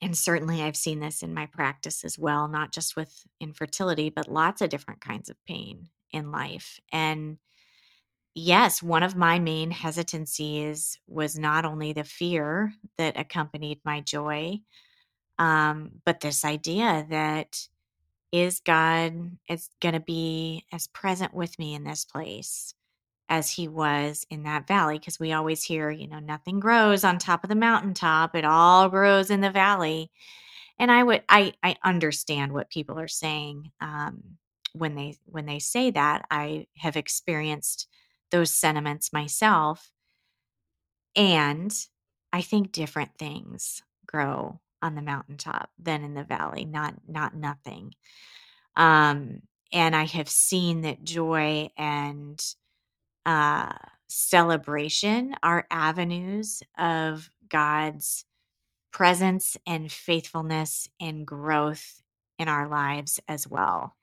and 0.04 0.16
certainly 0.16 0.62
I've 0.62 0.76
seen 0.76 1.00
this 1.00 1.22
in 1.22 1.32
my 1.32 1.46
practice 1.46 2.04
as 2.04 2.18
well, 2.18 2.46
not 2.46 2.72
just 2.72 2.94
with 2.94 3.26
infertility, 3.40 4.10
but 4.10 4.30
lots 4.30 4.60
of 4.60 4.68
different 4.68 5.00
kinds 5.00 5.30
of 5.30 5.42
pain 5.46 5.88
in 6.12 6.30
life. 6.30 6.78
And 6.92 7.38
yes, 8.34 8.82
one 8.82 9.02
of 9.02 9.16
my 9.16 9.38
main 9.38 9.70
hesitancies 9.70 10.98
was 11.06 11.38
not 11.38 11.64
only 11.64 11.94
the 11.94 12.04
fear 12.04 12.74
that 12.98 13.18
accompanied 13.18 13.80
my 13.82 14.02
joy, 14.02 14.58
um, 15.38 15.92
but 16.04 16.20
this 16.20 16.44
idea 16.44 17.06
that 17.08 17.66
is 18.30 18.60
God 18.60 19.38
is 19.48 19.70
going 19.80 19.94
to 19.94 20.00
be 20.00 20.66
as 20.70 20.86
present 20.88 21.32
with 21.32 21.58
me 21.58 21.74
in 21.74 21.84
this 21.84 22.04
place 22.04 22.74
as 23.28 23.50
he 23.50 23.68
was 23.68 24.26
in 24.30 24.42
that 24.44 24.66
valley 24.66 24.98
because 24.98 25.18
we 25.18 25.32
always 25.32 25.62
hear 25.62 25.90
you 25.90 26.06
know 26.08 26.18
nothing 26.18 26.60
grows 26.60 27.04
on 27.04 27.18
top 27.18 27.42
of 27.44 27.48
the 27.48 27.56
mountaintop 27.56 28.34
it 28.36 28.44
all 28.44 28.88
grows 28.88 29.30
in 29.30 29.40
the 29.40 29.50
valley. 29.50 30.10
And 30.78 30.90
i 30.90 31.02
would 31.02 31.22
i 31.28 31.52
i 31.62 31.76
understand 31.84 32.52
what 32.52 32.70
people 32.70 32.98
are 32.98 33.08
saying 33.08 33.70
um, 33.80 34.38
when 34.72 34.94
they 34.94 35.16
when 35.26 35.46
they 35.46 35.58
say 35.58 35.90
that 35.92 36.26
i 36.30 36.66
have 36.78 36.96
experienced 36.96 37.88
those 38.30 38.52
sentiments 38.56 39.12
myself 39.12 39.92
and 41.16 41.72
i 42.32 42.40
think 42.40 42.72
different 42.72 43.10
things 43.18 43.82
grow 44.06 44.60
on 44.82 44.94
the 44.94 45.02
mountaintop 45.02 45.70
than 45.78 46.04
in 46.04 46.14
the 46.14 46.24
valley 46.24 46.64
not 46.64 46.94
not 47.08 47.34
nothing. 47.34 47.94
Um 48.76 49.42
and 49.72 49.96
i 49.96 50.04
have 50.04 50.28
seen 50.28 50.82
that 50.82 51.04
joy 51.04 51.68
and 51.76 52.42
uh, 53.26 53.72
celebration 54.08 55.34
are 55.42 55.66
avenues 55.70 56.62
of 56.78 57.30
God's 57.48 58.24
presence 58.92 59.56
and 59.66 59.90
faithfulness 59.90 60.88
and 61.00 61.26
growth 61.26 62.02
in 62.38 62.48
our 62.48 62.68
lives 62.68 63.20
as 63.28 63.48
well. 63.48 63.94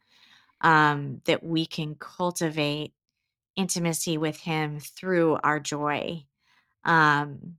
Um, 0.61 1.21
that 1.25 1.43
we 1.43 1.65
can 1.65 1.95
cultivate 1.95 2.93
intimacy 3.55 4.17
with 4.17 4.37
Him 4.37 4.79
through 4.79 5.39
our 5.43 5.59
joy. 5.59 6.25
Um, 6.83 7.57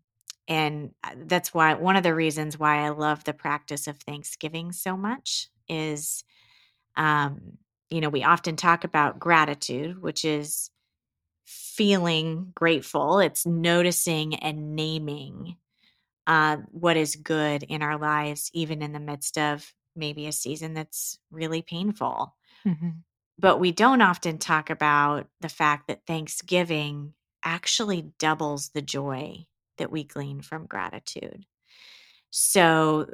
and 0.48 0.92
uh, 1.04 1.10
that's 1.26 1.54
why 1.54 1.74
one 1.74 1.96
of 1.96 2.02
the 2.02 2.14
reasons 2.14 2.58
why 2.58 2.84
I 2.84 2.90
love 2.90 3.24
the 3.24 3.32
practice 3.32 3.86
of 3.86 3.98
Thanksgiving 3.98 4.72
so 4.72 4.96
much 4.96 5.48
is, 5.68 6.24
um, 6.96 7.58
you 7.90 8.00
know, 8.00 8.08
we 8.08 8.24
often 8.24 8.56
talk 8.56 8.84
about 8.84 9.18
gratitude, 9.18 10.02
which 10.02 10.24
is 10.24 10.70
feeling 11.44 12.52
grateful, 12.54 13.18
it's 13.18 13.46
noticing 13.46 14.34
and 14.36 14.76
naming 14.76 15.56
uh, 16.26 16.58
what 16.70 16.96
is 16.96 17.16
good 17.16 17.62
in 17.64 17.82
our 17.82 17.98
lives, 17.98 18.50
even 18.52 18.82
in 18.82 18.92
the 18.92 19.00
midst 19.00 19.38
of 19.38 19.72
maybe 19.96 20.26
a 20.26 20.32
season 20.32 20.74
that's 20.74 21.18
really 21.30 21.62
painful. 21.62 22.34
Mm-hmm. 22.66 22.90
But 23.38 23.58
we 23.58 23.72
don't 23.72 24.02
often 24.02 24.38
talk 24.38 24.70
about 24.70 25.26
the 25.40 25.48
fact 25.48 25.88
that 25.88 26.06
Thanksgiving 26.06 27.14
actually 27.44 28.12
doubles 28.18 28.70
the 28.70 28.82
joy 28.82 29.46
that 29.78 29.90
we 29.90 30.04
glean 30.04 30.42
from 30.42 30.66
gratitude. 30.66 31.44
So, 32.30 33.08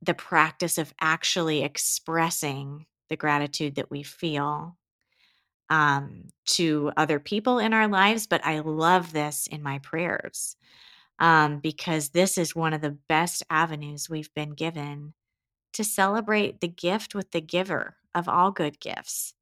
the 0.00 0.14
practice 0.14 0.78
of 0.78 0.92
actually 1.00 1.62
expressing 1.62 2.86
the 3.08 3.16
gratitude 3.16 3.76
that 3.76 3.90
we 3.90 4.02
feel 4.02 4.76
um, 5.70 6.24
to 6.46 6.92
other 6.96 7.18
people 7.18 7.58
in 7.58 7.72
our 7.72 7.88
lives, 7.88 8.26
but 8.26 8.44
I 8.44 8.60
love 8.60 9.12
this 9.12 9.46
in 9.46 9.62
my 9.62 9.78
prayers 9.78 10.56
um, 11.18 11.58
because 11.58 12.10
this 12.10 12.38
is 12.38 12.54
one 12.54 12.72
of 12.72 12.80
the 12.80 12.96
best 13.08 13.42
avenues 13.50 14.10
we've 14.10 14.32
been 14.34 14.50
given 14.50 15.14
to 15.72 15.84
celebrate 15.84 16.60
the 16.60 16.68
gift 16.68 17.14
with 17.14 17.30
the 17.30 17.40
giver 17.40 17.96
of 18.14 18.28
all 18.28 18.50
good 18.50 18.78
gifts. 18.78 19.34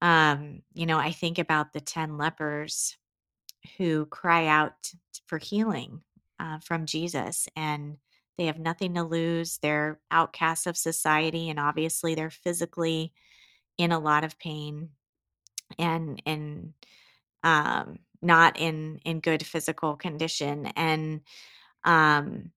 Um, 0.00 0.62
you 0.72 0.86
know, 0.86 0.98
I 0.98 1.12
think 1.12 1.38
about 1.38 1.72
the 1.72 1.80
10 1.80 2.16
lepers 2.16 2.96
who 3.76 4.06
cry 4.06 4.46
out 4.46 4.92
for 5.26 5.38
healing 5.38 6.00
uh, 6.38 6.58
from 6.58 6.86
Jesus 6.86 7.48
and 7.56 7.98
they 8.40 8.46
have 8.46 8.58
nothing 8.58 8.94
to 8.94 9.02
lose. 9.02 9.58
They're 9.58 10.00
outcasts 10.10 10.66
of 10.66 10.74
society, 10.74 11.50
and 11.50 11.60
obviously 11.60 12.14
they're 12.14 12.30
physically 12.30 13.12
in 13.76 13.92
a 13.92 13.98
lot 13.98 14.24
of 14.24 14.38
pain 14.38 14.88
and 15.78 16.22
and 16.26 16.72
um, 17.42 17.98
not 18.22 18.58
in 18.58 19.00
in 19.04 19.20
good 19.20 19.44
physical 19.44 19.96
condition 19.96 20.66
and 20.76 21.20
um 21.84 22.50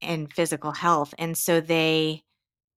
and 0.00 0.32
physical 0.32 0.72
health 0.72 1.14
and 1.18 1.36
so 1.36 1.60
they 1.60 2.22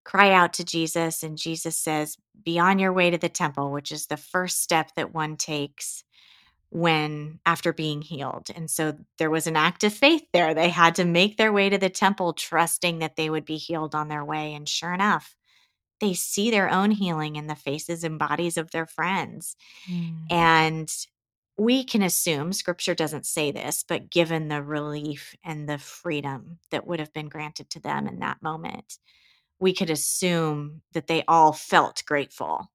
cry 0.03 0.31
out 0.31 0.53
to 0.53 0.63
Jesus 0.63 1.23
and 1.23 1.38
Jesus 1.38 1.77
says 1.77 2.17
be 2.43 2.60
on 2.60 2.79
your 2.79 2.93
way 2.93 3.10
to 3.10 3.17
the 3.17 3.29
temple 3.29 3.71
which 3.71 3.91
is 3.91 4.08
the 4.08 4.17
first 4.17 4.62
step 4.62 4.91
that 4.95 5.13
one 5.13 5.38
takes 5.38 6.03
when 6.69 7.39
after 7.45 7.71
being 7.71 8.01
healed 8.01 8.49
and 8.53 8.69
so 8.69 8.97
there 9.17 9.29
was 9.29 9.47
an 9.47 9.55
act 9.55 9.84
of 9.86 9.93
faith 9.93 10.25
there. 10.34 10.53
They 10.53 10.69
had 10.69 10.95
to 10.95 11.05
make 11.05 11.38
their 11.38 11.53
way 11.53 11.69
to 11.69 11.77
the 11.77 11.89
temple 11.89 12.34
trusting 12.34 12.99
that 12.99 13.15
they 13.15 13.29
would 13.29 13.45
be 13.45 13.58
healed 13.58 13.95
on 13.95 14.10
their 14.10 14.25
way 14.25 14.53
and 14.53 14.67
sure 14.67 14.93
enough 14.93 15.36
they 16.01 16.13
see 16.13 16.51
their 16.51 16.69
own 16.69 16.91
healing 16.91 17.36
in 17.36 17.47
the 17.47 17.55
faces 17.55 18.03
and 18.03 18.19
bodies 18.19 18.58
of 18.58 18.71
their 18.71 18.86
friends. 18.86 19.55
Mm. 19.89 20.31
And 20.31 20.91
we 21.58 21.84
can 21.84 22.01
assume, 22.01 22.51
scripture 22.51 22.95
doesn't 22.95 23.25
say 23.25 23.51
this, 23.51 23.86
but 23.88 24.10
given 24.10 24.49
the 24.49 24.62
relief 24.62 25.36
and 25.43 25.69
the 25.69 25.77
freedom 25.77 26.60
that 26.71 26.86
would 26.86 26.99
have 26.99 27.13
been 27.13 27.29
granted 27.29 27.69
to 27.71 27.79
them 27.79 28.08
in 28.08 28.19
that 28.19 28.41
moment, 28.41 28.97
we 29.60 29.73
could 29.73 29.89
assume 29.89 30.81
that 30.91 31.08
they 31.08 31.23
all 31.27 31.53
felt 31.53 32.03
grateful. 32.05 32.71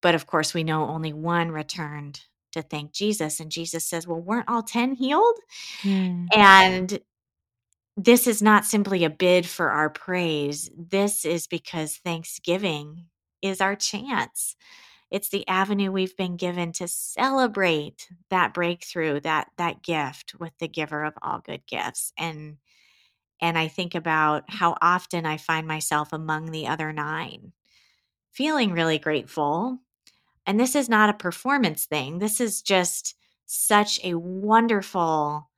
But 0.00 0.14
of 0.14 0.26
course, 0.26 0.54
we 0.54 0.62
know 0.62 0.88
only 0.88 1.12
one 1.12 1.50
returned 1.50 2.20
to 2.52 2.62
thank 2.62 2.92
Jesus. 2.92 3.40
And 3.40 3.50
Jesus 3.50 3.84
says, 3.84 4.06
Well, 4.06 4.20
weren't 4.20 4.48
all 4.48 4.62
10 4.62 4.94
healed? 4.94 5.38
Mm. 5.82 6.28
And 6.36 7.00
this 7.96 8.26
is 8.26 8.42
not 8.42 8.64
simply 8.64 9.04
a 9.04 9.10
bid 9.10 9.46
for 9.46 9.70
our 9.70 9.88
praise. 9.90 10.70
This 10.76 11.24
is 11.24 11.46
because 11.46 11.96
Thanksgiving 11.96 13.06
is 13.40 13.60
our 13.60 13.76
chance. 13.76 14.56
It's 15.10 15.28
the 15.28 15.46
avenue 15.46 15.92
we've 15.92 16.16
been 16.16 16.36
given 16.36 16.72
to 16.72 16.88
celebrate 16.88 18.08
that 18.30 18.52
breakthrough, 18.52 19.20
that 19.20 19.50
that 19.58 19.82
gift 19.82 20.34
with 20.40 20.52
the 20.58 20.66
giver 20.66 21.04
of 21.04 21.14
all 21.22 21.38
good 21.38 21.66
gifts. 21.66 22.12
And 22.18 22.56
and 23.40 23.58
I 23.58 23.68
think 23.68 23.94
about 23.94 24.44
how 24.48 24.76
often 24.80 25.26
I 25.26 25.36
find 25.36 25.66
myself 25.66 26.12
among 26.12 26.50
the 26.50 26.66
other 26.66 26.92
9 26.92 27.52
feeling 28.32 28.72
really 28.72 28.98
grateful. 28.98 29.78
And 30.46 30.58
this 30.58 30.74
is 30.74 30.88
not 30.88 31.10
a 31.10 31.14
performance 31.14 31.86
thing. 31.86 32.18
This 32.18 32.40
is 32.40 32.62
just 32.62 33.14
such 33.46 34.00
a 34.04 34.14
wonderful 34.14 35.48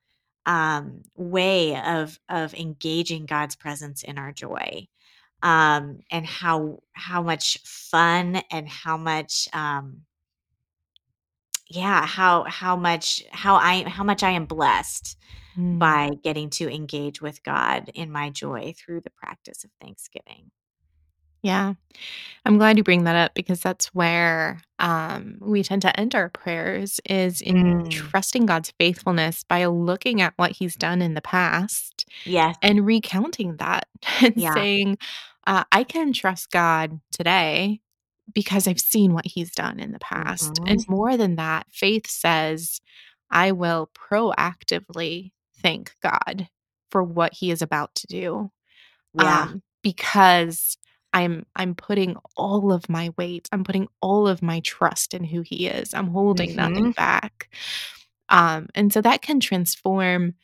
um, 0.47 1.03
way 1.15 1.79
of 1.79 2.17
of 2.29 2.55
engaging 2.55 3.25
God's 3.27 3.55
presence 3.55 4.01
in 4.01 4.17
our 4.17 4.31
joy, 4.31 4.87
um, 5.43 5.99
and 6.09 6.25
how 6.25 6.79
how 6.93 7.21
much 7.21 7.59
fun 7.65 8.41
and 8.49 8.67
how 8.67 8.97
much 8.97 9.49
um, 9.53 10.01
yeah 11.69 12.05
how 12.05 12.45
how 12.45 12.77
much 12.77 13.23
how 13.31 13.55
I 13.55 13.87
how 13.87 14.05
much 14.05 14.23
I 14.23 14.31
am 14.31 14.45
blessed 14.45 15.17
mm. 15.57 15.77
by 15.77 16.11
getting 16.23 16.49
to 16.51 16.73
engage 16.73 17.21
with 17.21 17.43
God 17.43 17.91
in 17.93 18.09
my 18.09 18.29
joy 18.29 18.73
through 18.77 19.01
the 19.01 19.11
practice 19.11 19.65
of 19.65 19.71
Thanksgiving. 19.81 20.51
Yeah. 21.41 21.73
I'm 22.45 22.57
glad 22.57 22.77
you 22.77 22.83
bring 22.83 23.03
that 23.03 23.15
up 23.15 23.33
because 23.33 23.61
that's 23.61 23.87
where 23.87 24.61
um, 24.79 25.37
we 25.39 25.63
tend 25.63 25.81
to 25.83 25.99
end 25.99 26.15
our 26.15 26.29
prayers 26.29 26.99
is 27.09 27.41
in 27.41 27.83
mm. 27.83 27.91
trusting 27.91 28.45
God's 28.45 28.73
faithfulness 28.79 29.43
by 29.43 29.65
looking 29.65 30.21
at 30.21 30.33
what 30.37 30.51
he's 30.51 30.75
done 30.75 31.01
in 31.01 31.13
the 31.13 31.21
past. 31.21 32.07
Yes. 32.25 32.55
And 32.61 32.85
recounting 32.85 33.57
that 33.57 33.87
and 34.21 34.35
yeah. 34.37 34.53
saying, 34.53 34.97
uh, 35.45 35.63
I 35.71 35.83
can 35.83 36.13
trust 36.13 36.51
God 36.51 36.99
today 37.11 37.81
because 38.33 38.67
I've 38.67 38.79
seen 38.79 39.13
what 39.13 39.25
he's 39.25 39.51
done 39.51 39.79
in 39.79 39.91
the 39.91 39.99
past. 39.99 40.53
Mm-hmm. 40.53 40.67
And 40.67 40.89
more 40.89 41.17
than 41.17 41.35
that, 41.37 41.67
faith 41.71 42.07
says, 42.07 42.81
I 43.31 43.51
will 43.51 43.89
proactively 43.93 45.31
thank 45.61 45.93
God 46.01 46.49
for 46.91 47.03
what 47.03 47.33
he 47.33 47.51
is 47.51 47.61
about 47.61 47.95
to 47.95 48.07
do. 48.07 48.51
Yeah. 49.13 49.41
Um, 49.43 49.63
because 49.81 50.77
I'm 51.17 51.45
I'm 51.55 51.75
putting 51.75 52.15
all 52.37 52.71
of 52.73 52.89
my 52.89 53.11
weight, 53.17 53.49
I'm 53.51 53.63
putting 53.63 53.87
all 54.01 54.27
of 54.27 54.41
my 54.41 54.59
trust 54.61 55.13
in 55.13 55.23
who 55.23 55.41
he 55.41 55.67
is. 55.67 55.93
I'm 55.93 56.07
holding 56.09 56.55
nothing 56.55 56.89
Mhm. 56.89 56.95
back. 56.95 57.49
Um, 58.29 58.67
and 58.75 58.91
so 58.93 59.01
that 59.01 59.21
can 59.21 59.39
transform 59.39 60.35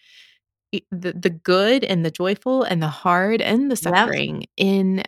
the 0.71 1.13
the 1.13 1.29
good 1.29 1.83
and 1.83 2.05
the 2.05 2.12
joyful 2.12 2.63
and 2.63 2.81
the 2.81 2.88
hard 2.88 3.41
and 3.41 3.69
the 3.71 3.75
Yep. 3.79 3.93
suffering 4.05 4.45
in 4.57 5.03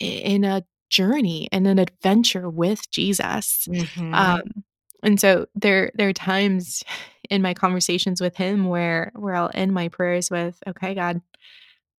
in 0.00 0.44
a 0.44 0.62
journey 0.90 1.48
and 1.52 1.66
an 1.66 1.78
adventure 1.78 2.48
with 2.50 2.90
Jesus. 2.90 3.68
Mhm. 3.68 4.12
Um, 4.12 4.40
and 5.02 5.20
so 5.20 5.46
there 5.54 5.90
there 5.94 6.08
are 6.08 6.12
times 6.14 6.82
in 7.30 7.42
my 7.42 7.54
conversations 7.54 8.20
with 8.20 8.36
him 8.36 8.66
where 8.68 9.12
where 9.16 9.34
I'll 9.34 9.50
end 9.54 9.72
my 9.74 9.88
prayers 9.88 10.30
with, 10.30 10.62
"Okay, 10.68 10.94
God, 10.94 11.20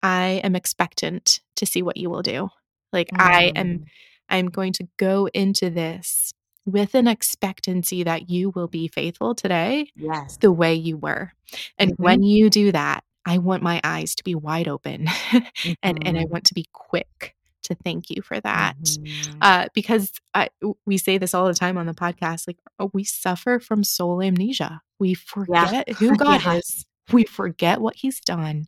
I 0.04 0.42
am 0.44 0.56
expectant 0.56 1.42
to 1.58 1.66
see 1.66 1.82
what 1.84 1.98
you 1.98 2.10
will 2.10 2.24
do. 2.24 2.50
Like 2.98 3.12
I 3.14 3.52
am 3.56 3.68
Mm. 3.68 3.84
I'm 4.30 4.48
going 4.48 4.74
to 4.74 4.88
go 4.98 5.28
into 5.34 5.70
this 5.70 6.34
with 6.66 6.96
an 6.96 7.08
expectancy 7.08 8.04
that 8.04 8.30
you 8.30 8.50
will 8.56 8.68
be 8.68 8.88
faithful 8.90 9.36
today 9.36 9.92
Yes. 9.96 10.38
the 10.42 10.52
way 10.52 10.74
you 10.74 10.98
were. 10.98 11.32
And 11.78 11.92
Mhm. 11.92 11.96
when 11.98 12.24
you 12.24 12.50
do 12.50 12.72
that, 12.74 13.04
I 13.26 13.38
want 13.38 13.64
my 13.64 13.80
eyes 13.84 14.16
to 14.16 14.24
be 14.24 14.36
wide 14.36 14.68
open 14.68 15.08
and 15.84 16.00
and 16.06 16.18
I 16.18 16.26
Mhm. 16.26 16.30
want 16.32 16.46
to 16.46 16.54
be 16.56 16.66
quick 16.74 17.36
to 17.64 17.76
thank 17.76 18.10
you 18.10 18.22
for 18.24 18.40
that. 18.42 18.76
Mhm. 18.84 19.38
Uh, 19.42 19.68
because 19.74 20.12
I, 20.34 20.50
we 20.86 20.98
say 20.98 21.18
this 21.20 21.34
all 21.36 21.46
the 21.48 21.54
time 21.54 21.78
on 21.78 21.86
the 21.86 21.94
podcast 21.94 22.48
like 22.48 22.58
uh, 22.80 22.88
we 22.94 23.04
suffer 23.04 23.60
from 23.60 23.84
soul 23.84 24.22
amnesia. 24.24 24.82
We 25.00 25.10
Yeah. 25.10 25.68
forget 25.68 25.90
who 26.00 26.10
God 26.26 26.42
Yeah. 26.44 26.58
is. 26.58 26.86
We 27.14 27.26
forget 27.26 27.82
what 27.82 27.96
he's 27.96 28.20
done. 28.22 28.66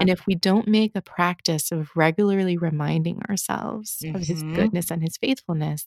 And 0.00 0.10
if 0.10 0.26
we 0.26 0.34
don't 0.36 0.68
make 0.68 0.92
a 0.96 1.02
practice 1.02 1.72
of 1.72 1.90
regularly 1.96 2.56
reminding 2.58 3.22
ourselves 3.28 4.06
of 4.14 4.22
his 4.22 4.42
Mhm. 4.42 4.50
goodness 4.54 4.90
and 4.90 5.02
his 5.02 5.16
faithfulness, 5.18 5.86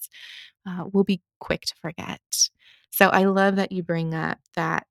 uh, 0.68 0.86
we'll 0.94 1.04
be 1.06 1.22
quick 1.40 1.62
to 1.64 1.76
forget. 1.82 2.22
So 2.92 3.10
I 3.10 3.26
love 3.26 3.58
that 3.58 3.72
you 3.74 3.84
bring 3.84 4.14
up 4.16 4.40
that 4.56 4.88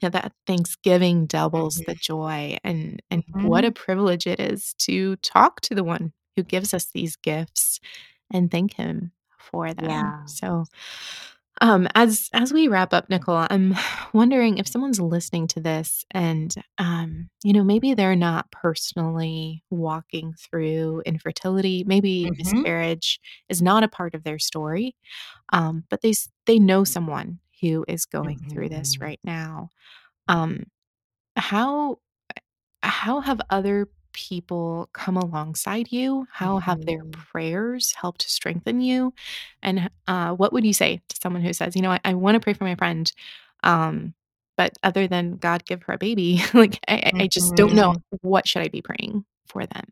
you 0.00 0.06
know, 0.06 0.10
that 0.10 0.32
Thanksgiving 0.46 1.26
doubles 1.26 1.82
the 1.86 1.94
Mhm. 1.94 1.96
joy 1.96 2.58
and 2.64 3.02
and 3.10 3.24
what 3.40 3.64
a 3.64 3.72
privilege 3.72 4.26
it 4.26 4.40
is 4.40 4.74
to 4.78 5.16
talk 5.16 5.60
to 5.62 5.74
the 5.74 5.84
one 5.84 6.12
who 6.36 6.42
gives 6.42 6.74
us 6.74 6.86
these 6.92 7.16
gifts 7.16 7.80
and 8.32 8.50
thank 8.50 8.74
him 8.74 9.12
for 9.38 9.72
them. 9.74 10.14
Yeah. 10.14 10.26
So 10.26 10.66
um 11.60 11.88
as 11.94 12.28
as 12.32 12.52
we 12.52 12.68
wrap 12.68 12.92
up 12.92 13.08
Nicole, 13.10 13.46
I'm 13.50 13.74
wondering 14.12 14.58
if 14.58 14.68
someone's 14.68 15.00
listening 15.00 15.46
to 15.48 15.60
this 15.60 16.04
and 16.10 16.54
um 16.78 17.28
you 17.44 17.52
know 17.52 17.64
maybe 17.64 17.94
they're 17.94 18.16
not 18.16 18.50
personally 18.50 19.62
walking 19.70 20.34
through 20.34 21.02
infertility, 21.06 21.84
maybe 21.86 22.30
Mhm. 22.30 22.36
miscarriage 22.36 23.20
is 23.48 23.62
not 23.62 23.84
a 23.84 23.88
part 23.88 24.14
of 24.14 24.24
their 24.24 24.38
story. 24.38 24.94
Um 25.52 25.84
but 25.90 26.02
they 26.02 26.14
they 26.46 26.58
know 26.58 26.84
someone 26.84 27.40
who 27.62 27.84
is 27.88 28.06
going 28.06 28.40
through 28.52 28.70
this 28.70 28.96
Mhm. 28.96 29.00
right 29.00 29.20
now. 29.24 29.70
Um 30.28 30.64
how 31.36 31.98
how 32.82 33.20
have 33.20 33.40
other 33.50 33.88
people 34.16 34.88
come 34.94 35.16
alongside 35.16 35.92
you? 35.92 36.26
How 36.32 36.58
have 36.58 36.80
their 36.86 36.96
Mhm. 36.98 37.12
prayers 37.12 37.92
helped 37.94 38.22
strengthen 38.30 38.80
you? 38.80 39.14
And 39.62 39.90
uh, 40.08 40.34
what 40.34 40.52
would 40.52 40.64
you 40.64 40.72
say 40.72 41.02
to 41.08 41.16
someone 41.22 41.42
who 41.42 41.52
says, 41.52 41.76
you 41.76 41.82
know, 41.82 41.92
I, 41.92 42.00
I 42.04 42.14
want 42.14 42.34
to 42.36 42.40
pray 42.40 42.54
for 42.54 42.64
my 42.64 42.74
friend, 42.76 43.12
um, 43.64 44.14
but 44.56 44.72
other 44.82 45.06
than 45.08 45.36
God 45.36 45.64
give 45.66 45.82
her 45.84 45.94
a 45.94 45.98
baby, 45.98 46.42
like 46.54 46.80
I, 46.88 47.12
I 47.20 47.26
just 47.28 47.54
don't 47.56 47.74
know 47.74 47.94
Mhm. 47.94 48.02
what 48.22 48.48
should 48.48 48.62
I 48.62 48.68
be 48.68 48.82
praying 48.82 49.24
for 49.48 49.66
them. 49.66 49.84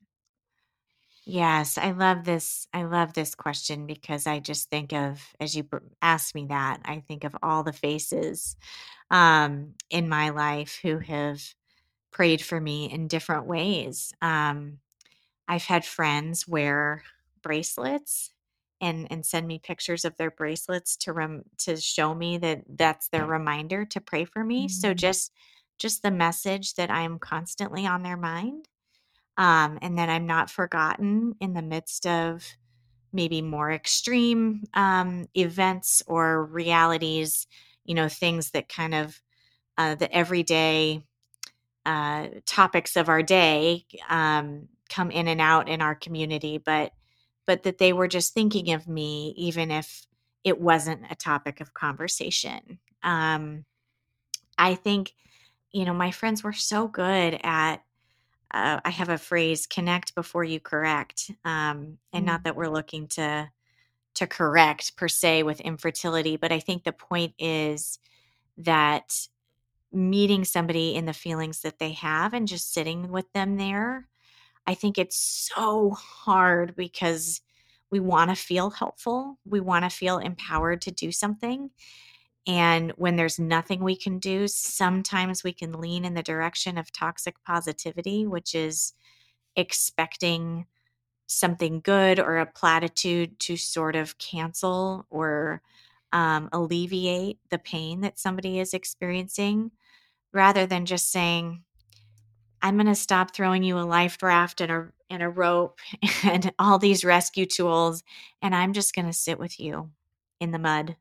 Yes, 1.27 1.79
I 1.79 1.93
love 1.93 2.25
this. 2.25 2.67
I 2.75 2.83
love 2.83 3.15
this 3.15 3.35
question 3.35 3.87
because 3.87 4.27
I 4.27 4.41
just 4.41 4.69
think 4.69 4.93
of, 4.93 5.23
as 5.41 5.57
you 5.57 5.67
asked 6.03 6.35
me 6.35 6.47
that, 6.47 6.81
I 6.85 7.01
think 7.01 7.25
of 7.25 7.35
all 7.43 7.63
the 7.63 7.73
faces 7.73 8.57
um, 9.11 9.75
in 9.91 10.09
my 10.09 10.31
life 10.31 10.79
who 10.83 10.99
have 10.99 11.43
prayed 12.15 12.43
for 12.43 12.61
me 12.63 12.91
in 12.91 13.09
different 13.09 13.47
ways. 13.47 14.15
Um, 14.23 14.81
I've 15.49 15.65
had 15.65 15.85
friends 15.85 16.49
wear 16.49 17.05
bracelets 17.43 18.33
and 18.81 19.07
and 19.11 19.25
send 19.25 19.47
me 19.47 19.59
pictures 19.59 20.05
of 20.05 20.17
their 20.17 20.31
bracelets 20.31 20.97
to 20.99 21.13
rem- 21.13 21.45
to 21.59 21.77
show 21.77 22.15
me 22.15 22.39
that 22.39 22.65
that's 22.69 23.09
their 23.09 23.27
reminder 23.27 23.85
to 23.87 24.01
pray 24.01 24.25
for 24.25 24.45
me. 24.45 24.69
So 24.69 24.95
Mm, 24.95 24.95
just 24.95 25.33
just 25.79 26.03
the 26.03 26.11
message 26.11 26.75
that 26.75 26.91
I'm 26.91 27.19
constantly 27.19 27.87
on 27.87 28.03
their 28.03 28.17
mind 28.17 28.69
um, 29.37 29.79
and 29.83 29.99
that 29.99 30.09
I'm 30.09 30.27
not 30.27 30.51
forgotten 30.51 31.35
in 31.41 31.55
the 31.55 31.63
midst 31.63 32.07
of 32.07 32.47
maybe 33.13 33.43
more 33.43 33.73
extreme 33.73 34.65
um, 34.75 35.27
events 35.37 36.03
or 36.07 36.45
realities, 36.47 37.47
you 37.85 37.95
know, 37.95 38.09
things 38.09 38.53
that 38.53 38.69
kind 38.69 38.95
of 38.95 39.23
uh, 39.79 39.95
the 39.97 40.13
everyday 40.15 41.05
uh, 41.87 42.29
topics 42.47 42.97
of 42.97 43.09
our 43.09 43.23
day 43.23 43.85
um, 44.09 44.69
come 44.89 45.11
in 45.11 45.29
and 45.29 45.41
out 45.41 45.69
in 45.69 45.83
our 45.83 45.95
community, 45.95 46.59
but 46.59 46.93
but 47.47 47.65
that 47.65 47.79
they 47.79 47.93
were 47.93 48.09
just 48.09 48.33
thinking 48.33 48.73
of 48.73 48.89
me, 48.89 49.35
even 49.37 49.71
if 49.71 50.07
it 50.45 50.59
wasn't 50.59 51.03
a 51.11 51.15
topic 51.15 51.61
of 51.61 51.75
conversation. 51.75 52.79
Um, 53.03 53.67
I 54.57 54.75
think, 54.77 55.13
you 55.73 55.85
know, 55.85 55.93
my 55.93 56.11
friends 56.11 56.43
were 56.43 56.55
so 56.55 56.89
good 56.89 57.39
at 57.43 57.83
uh, 58.55 58.81
I 58.85 58.91
have 58.91 59.09
a 59.09 59.19
phrase 59.19 59.67
connect 59.67 60.15
before 60.15 60.45
you 60.45 60.61
correct. 60.61 61.31
Um, 61.45 61.99
and 62.13 62.25
not 62.25 62.41
mm, 62.41 62.45
that 62.45 62.57
we're 62.57 62.69
looking 62.69 63.09
to 63.09 63.51
to 64.15 64.27
correct 64.29 64.97
per 64.97 65.09
se 65.09 65.43
with 65.43 65.61
infertility, 65.61 66.37
but 66.37 66.53
I 66.53 66.61
think 66.61 66.85
the 66.85 66.93
point 66.93 67.35
is 67.37 67.99
that 68.59 69.27
meeting 69.95 70.45
somebody 70.45 70.95
in 70.95 71.07
the 71.07 71.13
feelings 71.13 71.61
that 71.61 71.79
they 71.79 71.93
have 71.93 72.35
and 72.35 72.49
just 72.49 72.73
sitting 72.73 73.11
with 73.11 73.33
them 73.33 73.57
there. 73.57 74.09
I 74.67 74.75
think 74.75 74.99
it's 74.99 75.17
so 75.17 75.91
hard 75.91 76.75
because 76.75 77.41
we 77.91 78.01
want 78.01 78.31
to 78.31 78.37
feel 78.37 78.71
helpful. 78.71 79.39
We 79.45 79.61
want 79.61 79.85
to 79.85 79.91
feel 79.91 80.19
empowered 80.19 80.83
to 80.83 80.91
do 80.91 81.13
something. 81.13 81.71
And 82.47 82.93
when 82.97 83.17
there's 83.17 83.39
nothing 83.39 83.83
we 83.83 83.97
can 83.97 84.19
do, 84.19 84.49
sometimes 84.49 85.45
we 85.45 85.53
can 85.53 85.81
lean 85.81 86.05
in 86.05 86.15
the 86.15 86.23
direction 86.23 86.77
of 86.77 86.93
toxic 86.93 87.37
positivity, 87.45 88.27
which 88.27 88.55
is 88.55 88.93
expecting 89.57 90.67
something 91.27 91.81
good 91.81 92.19
or 92.19 92.39
a 92.39 92.47
platitude 92.47 93.39
to 93.41 93.57
sort 93.57 93.97
of 93.97 94.19
cancel 94.19 95.07
or 95.09 95.63
um, 96.13 96.49
alleviate 96.53 97.39
the 97.51 97.59
pain 97.59 98.03
that 98.03 98.19
somebody 98.19 98.59
is 98.59 98.75
experiencing 98.75 99.71
rather 100.35 100.67
than 100.67 100.85
just 100.85 101.11
saying 101.11 101.63
i'm 102.61 102.77
going 102.77 102.87
to 102.87 102.95
stop 102.95 103.35
throwing 103.35 103.63
you 103.63 103.79
a 103.79 103.81
life 103.81 104.23
raft 104.23 104.61
and 104.61 104.71
a 104.71 104.89
and 105.09 105.23
a 105.23 105.29
rope 105.29 105.79
and 106.25 106.53
all 106.59 106.79
these 106.79 107.05
rescue 107.05 107.47
tools 107.47 108.03
and 108.43 108.55
i'm 108.55 108.73
just 108.73 108.95
going 108.95 109.07
to 109.07 109.13
sit 109.13 109.39
with 109.39 109.59
you 109.59 109.91
in 110.41 110.51
the 110.51 110.59
mud 110.59 110.97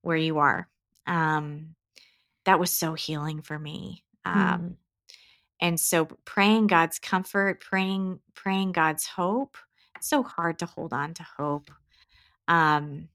where 0.00 0.16
you 0.16 0.38
are 0.38 0.68
um, 1.06 1.74
that 2.44 2.60
was 2.60 2.70
so 2.70 2.94
healing 2.94 3.42
for 3.42 3.58
me 3.58 4.02
mm. 4.26 4.34
um, 4.34 4.76
and 5.62 5.78
so 5.78 6.06
praying 6.24 6.66
God's 6.66 6.98
comfort, 6.98 7.60
praying 7.60 8.18
praying 8.34 8.72
God's 8.72 9.06
hope. 9.06 9.56
It's 9.96 10.08
so 10.08 10.24
hard 10.24 10.58
to 10.58 10.66
hold 10.66 10.92
on 10.92 11.14
to 11.14 11.22
hope. 11.38 11.70
Um, 12.48 13.08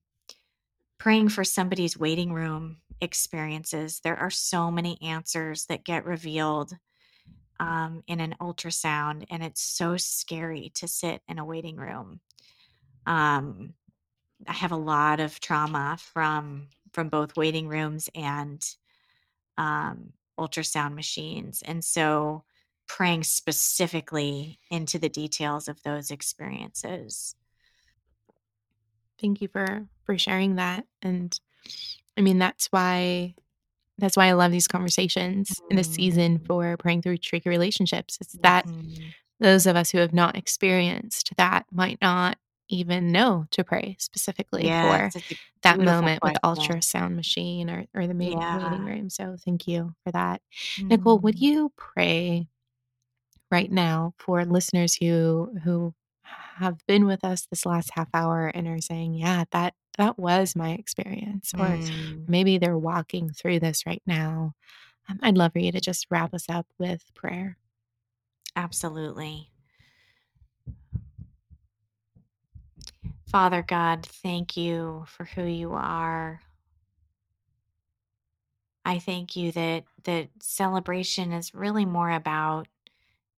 praying 0.97 1.27
for 1.29 1.43
somebody's 1.43 1.99
waiting 1.99 2.31
room 2.31 2.77
experiences. 3.01 3.99
There 4.03 4.17
are 4.17 4.29
so 4.29 4.71
many 4.71 5.01
answers 5.01 5.65
that 5.65 5.85
get 5.85 6.05
revealed 6.05 6.73
um, 7.59 8.03
in 8.07 8.19
an 8.19 8.35
ultrasound, 8.39 9.25
and 9.29 9.43
it's 9.43 9.61
so 9.61 9.97
scary 9.97 10.71
to 10.75 10.87
sit 10.87 11.21
in 11.27 11.39
a 11.39 11.45
waiting 11.45 11.77
room. 11.77 12.19
Um, 13.05 13.73
I 14.47 14.53
have 14.53 14.71
a 14.71 14.77
lot 14.77 15.19
of 15.19 15.39
trauma 15.39 15.97
from 15.99 16.67
from 16.93 17.09
both 17.09 17.35
waiting 17.35 17.67
rooms 17.67 18.09
and 18.15 18.63
um, 19.57 20.13
ultrasound 20.39 20.93
machines. 20.93 21.61
And 21.65 21.83
so 21.83 22.43
praying 22.87 23.23
specifically 23.23 24.59
into 24.71 24.97
the 24.97 25.09
details 25.09 25.67
of 25.67 25.81
those 25.83 26.09
experiences. 26.11 27.35
Thank 29.19 29.41
you 29.41 29.47
for 29.47 29.85
for 30.05 30.17
sharing 30.17 30.55
that. 30.55 30.85
And 31.01 31.37
I 32.17 32.21
mean 32.21 32.39
that's 32.39 32.67
why 32.67 33.35
that's 33.97 34.17
why 34.17 34.27
I 34.27 34.33
love 34.33 34.51
these 34.51 34.67
conversations 34.67 35.61
in 35.69 35.77
this 35.77 35.89
season 35.89 36.39
Mm, 36.39 36.45
for 36.45 36.77
praying 36.77 37.01
through 37.03 37.17
tricky 37.17 37.49
relationships. 37.49 38.17
It's 38.21 38.37
that 38.43 38.67
mhm, 38.67 39.13
those 39.39 39.65
of 39.67 39.75
us 39.75 39.91
who 39.91 39.99
have 39.99 40.13
not 40.13 40.35
experienced 40.37 41.31
that 41.37 41.65
might 41.71 41.99
not 42.01 42.37
even 42.69 43.11
know 43.11 43.45
to 43.51 43.63
pray 43.63 43.95
specifically 43.99 44.69
Yeah, 44.69 44.81
for 44.81 45.13
that 45.63 45.79
moment 45.79 46.23
with 46.23 46.33
the 46.33 46.39
ultrasound 46.43 47.15
machine 47.15 47.69
or, 47.69 47.85
or 47.95 48.07
the 48.07 48.13
ma- 48.13 48.31
waiting 48.51 48.83
Yeah. 48.83 48.85
room. 48.85 49.09
So 49.09 49.37
thank 49.43 49.67
you 49.67 49.95
for 50.03 50.11
that. 50.11 50.41
Nicole, 50.89 51.19
would 51.19 51.35
Mm. 51.35 51.41
you 51.41 51.71
pray 51.77 52.47
right 53.51 53.71
now 53.71 54.13
for 54.17 54.45
listeners 54.45 54.95
who 54.95 55.51
who 55.63 55.93
have 56.57 56.85
been 56.87 57.05
with 57.05 57.23
us 57.23 57.45
this 57.47 57.65
last 57.65 57.91
half 57.93 58.09
hour 58.13 58.47
and 58.47 58.67
are 58.67 58.81
saying, 58.81 59.15
"Yeah, 59.15 59.45
that 59.51 59.75
that 59.97 60.17
was 60.19 60.55
my 60.55 60.71
experience," 60.73 61.53
or 61.57 61.79
Mm. 61.79 62.27
maybe 62.27 62.57
they're 62.57 62.77
walking 62.77 63.31
through 63.31 63.59
this 63.61 63.85
right 63.85 64.03
now. 64.05 64.53
Um, 65.09 65.19
I'd 65.23 65.37
love 65.37 65.53
for 65.53 65.59
you 65.59 65.71
to 65.73 65.81
just 65.81 66.07
wrap 66.11 66.33
us 66.33 66.49
up 66.49 66.67
with 66.79 67.13
prayer. 67.15 67.57
Absolutely. 68.57 69.51
Father 73.27 73.61
God, 73.61 74.05
thank 74.05 74.57
you 74.57 75.05
for 75.07 75.25
who 75.25 75.43
you 75.43 75.73
are. 75.73 76.41
I 78.85 78.99
thank 78.99 79.35
you 79.35 79.51
that 79.51 79.85
that 80.03 80.29
celebration 80.41 81.31
is 81.33 81.53
really 81.53 81.85
more 81.85 82.09
about 82.11 82.67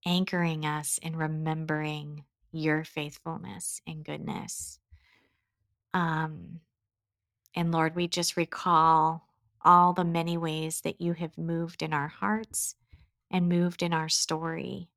anchoring 0.05 0.65
us 0.65 0.99
and 1.03 1.17
remembering 1.17 2.25
your 2.51 2.83
faithfulness 2.83 3.81
and 3.87 4.03
goodness. 4.03 4.79
Um, 5.93 6.61
and 7.55 7.71
Lord, 7.71 7.95
we 7.95 8.07
just 8.07 8.37
recall 8.37 9.27
all 9.63 9.93
the 9.93 10.03
many 10.05 10.37
ways 10.37 10.81
that 10.81 11.01
you 11.01 11.13
have 11.13 11.37
moved 11.37 11.81
in 11.81 11.93
our 11.93 12.07
hearts 12.07 12.75
and 13.31 13.49
moved 13.49 13.83
in 13.83 13.93
our 13.93 14.09
story. 14.09 14.89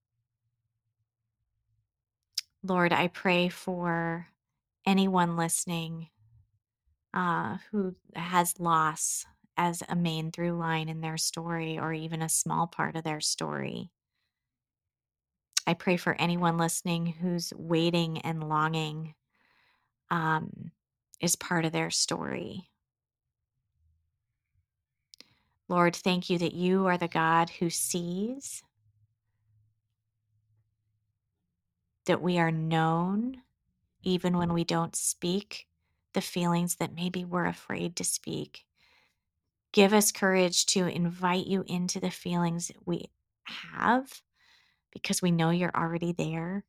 Lord, 2.62 2.92
I 2.92 3.08
pray 3.08 3.48
for 3.48 4.28
anyone 4.86 5.36
listening 5.36 6.08
uh, 7.12 7.58
who 7.70 7.94
has 8.14 8.60
loss 8.60 9.26
as 9.56 9.82
a 9.88 9.96
main 9.96 10.30
through 10.30 10.52
line 10.52 10.88
in 10.88 11.00
their 11.00 11.18
story 11.18 11.78
or 11.78 11.92
even 11.92 12.22
a 12.22 12.28
small 12.28 12.66
part 12.66 12.96
of 12.96 13.04
their 13.04 13.20
story. 13.20 13.90
I 15.66 15.74
pray 15.74 15.96
for 15.96 16.16
anyone 16.18 16.58
listening 16.58 17.06
who's 17.06 17.52
waiting 17.56 18.18
and 18.22 18.48
longing 18.48 19.14
um, 20.10 20.72
is 21.20 21.36
part 21.36 21.64
of 21.64 21.72
their 21.72 21.90
story. 21.90 22.68
Lord, 25.68 25.94
thank 25.94 26.28
you 26.28 26.38
that 26.38 26.52
you 26.52 26.86
are 26.86 26.98
the 26.98 27.08
God 27.08 27.48
who 27.48 27.70
sees, 27.70 28.62
that 32.06 32.20
we 32.20 32.38
are 32.38 32.50
known 32.50 33.42
even 34.02 34.36
when 34.36 34.52
we 34.52 34.64
don't 34.64 34.96
speak 34.96 35.68
the 36.12 36.20
feelings 36.20 36.76
that 36.76 36.94
maybe 36.94 37.24
we're 37.24 37.46
afraid 37.46 37.96
to 37.96 38.04
speak. 38.04 38.64
Give 39.72 39.94
us 39.94 40.12
courage 40.12 40.66
to 40.66 40.86
invite 40.86 41.46
you 41.46 41.64
into 41.66 42.00
the 42.00 42.10
feelings 42.10 42.70
we 42.84 43.06
have 43.44 44.20
because 44.92 45.22
we 45.22 45.30
know 45.30 45.50
you're 45.50 45.74
already 45.74 46.12
there. 46.12 46.64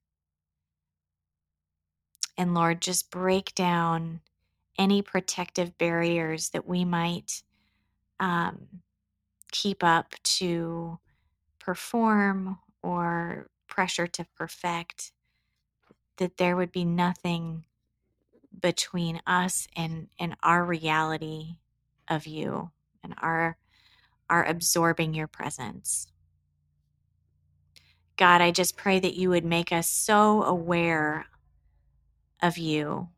And 2.38 2.53
Lord, 2.53 2.82
just 2.82 3.11
break 3.11 3.53
down 3.55 4.21
any 4.78 5.01
protective 5.01 5.78
barriers 5.78 6.49
that 6.49 6.67
we 6.67 6.84
might 6.84 7.43
um, 8.19 8.67
keep 9.51 9.84
up 9.84 10.15
to 10.24 10.99
perform 11.59 12.57
or 12.82 13.49
pressure 13.67 14.07
to 14.07 14.26
perfect, 14.38 15.11
that 16.17 16.38
there 16.38 16.55
would 16.55 16.71
be 16.71 16.86
nothing 16.86 17.65
between 18.59 19.21
us 19.28 19.67
and, 19.76 20.07
and 20.19 20.36
our 20.43 20.63
reality 20.65 21.57
of 22.07 22.26
you 22.28 22.71
and 23.03 23.13
our 23.21 23.57
our 24.30 24.43
absorbing 24.45 25.13
your 25.13 25.28
presence. 25.28 26.07
God, 28.16 28.41
I 28.41 28.51
just 28.51 28.78
pray 28.78 28.99
that 28.99 29.16
you 29.16 29.30
would 29.30 29.45
make 29.45 29.72
us 29.72 29.89
so 29.89 30.43
aware 30.43 31.26
of 32.41 32.57
you, 32.57 33.09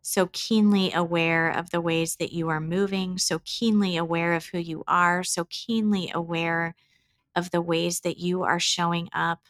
so 0.00 0.28
keenly 0.32 0.90
aware 0.92 1.50
of 1.50 1.70
the 1.70 1.82
ways 1.82 2.16
that 2.16 2.32
you 2.32 2.48
are 2.48 2.60
moving, 2.60 3.18
so 3.18 3.40
keenly 3.44 3.96
aware 3.96 4.32
of 4.32 4.46
who 4.46 4.58
you 4.58 4.84
are, 4.88 5.22
so 5.22 5.46
keenly 5.50 6.10
aware 6.14 6.74
of 7.36 7.50
the 7.50 7.60
ways 7.60 8.00
that 8.00 8.16
you 8.16 8.42
are 8.42 8.60
showing 8.60 9.08
up 9.12 9.40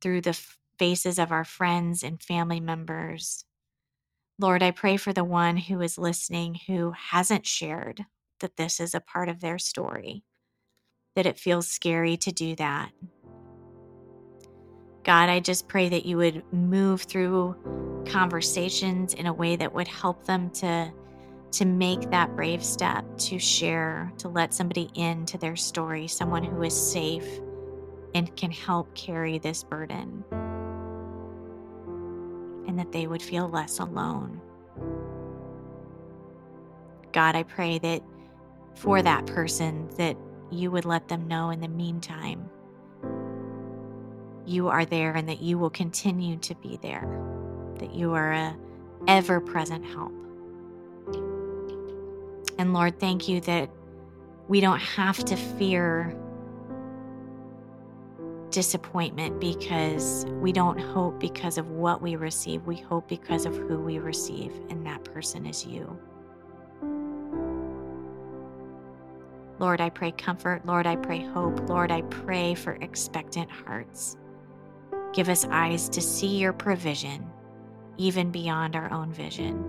through 0.00 0.20
the 0.20 0.38
faces 0.78 1.18
of 1.18 1.32
our 1.32 1.44
friends 1.44 2.04
and 2.04 2.22
family 2.22 2.60
members. 2.60 3.44
Lord, 4.38 4.62
I 4.62 4.70
pray 4.70 4.98
for 4.98 5.12
the 5.12 5.24
one 5.24 5.56
who 5.56 5.80
is 5.80 5.98
listening 5.98 6.60
who 6.66 6.92
hasn't 6.92 7.46
shared 7.46 8.04
that 8.40 8.56
this 8.56 8.80
is 8.80 8.94
a 8.94 9.00
part 9.00 9.28
of 9.28 9.40
their 9.40 9.58
story, 9.58 10.24
that 11.14 11.26
it 11.26 11.38
feels 11.38 11.68
scary 11.68 12.16
to 12.18 12.32
do 12.32 12.54
that. 12.56 12.90
God, 15.04 15.28
I 15.28 15.40
just 15.40 15.68
pray 15.68 15.88
that 15.88 16.04
you 16.04 16.16
would 16.16 16.42
move 16.52 17.02
through 17.02 18.04
conversations 18.08 19.14
in 19.14 19.26
a 19.26 19.32
way 19.32 19.56
that 19.56 19.72
would 19.72 19.88
help 19.88 20.24
them 20.24 20.50
to 20.50 20.92
to 21.52 21.64
make 21.64 22.10
that 22.10 22.34
brave 22.34 22.62
step 22.62 23.04
to 23.16 23.38
share, 23.38 24.12
to 24.18 24.28
let 24.28 24.52
somebody 24.52 24.90
into 24.94 25.38
their 25.38 25.56
story, 25.56 26.06
someone 26.06 26.42
who 26.42 26.62
is 26.62 26.74
safe 26.74 27.26
and 28.14 28.34
can 28.36 28.50
help 28.50 28.94
carry 28.94 29.38
this 29.38 29.62
burden. 29.62 30.24
And 32.66 32.78
that 32.78 32.92
they 32.92 33.06
would 33.06 33.22
feel 33.22 33.48
less 33.48 33.78
alone. 33.78 34.40
God, 37.12 37.36
I 37.36 37.44
pray 37.44 37.78
that 37.78 38.02
for 38.76 39.02
that 39.02 39.26
person 39.26 39.88
that 39.96 40.16
you 40.50 40.70
would 40.70 40.84
let 40.84 41.08
them 41.08 41.26
know 41.26 41.50
in 41.50 41.60
the 41.60 41.68
meantime 41.68 42.48
you 44.46 44.68
are 44.68 44.84
there 44.84 45.12
and 45.12 45.28
that 45.28 45.40
you 45.40 45.58
will 45.58 45.70
continue 45.70 46.36
to 46.36 46.54
be 46.56 46.78
there, 46.80 47.20
that 47.78 47.92
you 47.92 48.12
are 48.12 48.32
a 48.32 48.56
ever 49.08 49.40
present 49.40 49.84
help. 49.84 50.12
And 52.58 52.72
Lord, 52.72 52.98
thank 53.00 53.28
you 53.28 53.40
that 53.42 53.70
we 54.48 54.60
don't 54.60 54.78
have 54.78 55.24
to 55.24 55.36
fear 55.36 56.16
disappointment 58.50 59.40
because 59.40 60.24
we 60.40 60.52
don't 60.52 60.78
hope 60.78 61.20
because 61.20 61.58
of 61.58 61.68
what 61.70 62.00
we 62.00 62.16
receive. 62.16 62.62
We 62.66 62.76
hope 62.76 63.08
because 63.08 63.44
of 63.44 63.56
who 63.56 63.78
we 63.78 63.98
receive, 63.98 64.52
and 64.70 64.86
that 64.86 65.04
person 65.04 65.44
is 65.44 65.66
you. 65.66 65.98
Lord, 69.58 69.80
I 69.80 69.88
pray 69.88 70.12
comfort. 70.12 70.66
Lord, 70.66 70.86
I 70.86 70.96
pray 70.96 71.24
hope. 71.24 71.68
Lord, 71.68 71.90
I 71.90 72.02
pray 72.02 72.54
for 72.54 72.72
expectant 72.80 73.50
hearts. 73.50 74.16
Give 75.12 75.28
us 75.28 75.46
eyes 75.50 75.88
to 75.90 76.02
see 76.02 76.36
your 76.36 76.52
provision, 76.52 77.26
even 77.96 78.30
beyond 78.30 78.76
our 78.76 78.92
own 78.92 79.12
vision. 79.12 79.64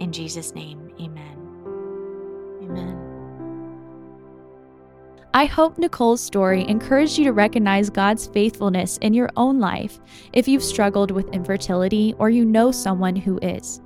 In 0.00 0.10
Jesus' 0.10 0.54
name, 0.54 0.90
amen. 1.00 1.38
Amen. 2.62 3.06
I 5.32 5.44
hope 5.44 5.78
Nicole's 5.78 6.22
story 6.22 6.66
encouraged 6.66 7.18
you 7.18 7.24
to 7.24 7.32
recognize 7.32 7.90
God's 7.90 8.26
faithfulness 8.26 8.96
in 8.98 9.14
your 9.14 9.28
own 9.36 9.60
life 9.60 10.00
if 10.32 10.48
you've 10.48 10.64
struggled 10.64 11.10
with 11.10 11.28
infertility 11.28 12.14
or 12.18 12.30
you 12.30 12.44
know 12.44 12.72
someone 12.72 13.14
who 13.14 13.38
is. 13.42 13.80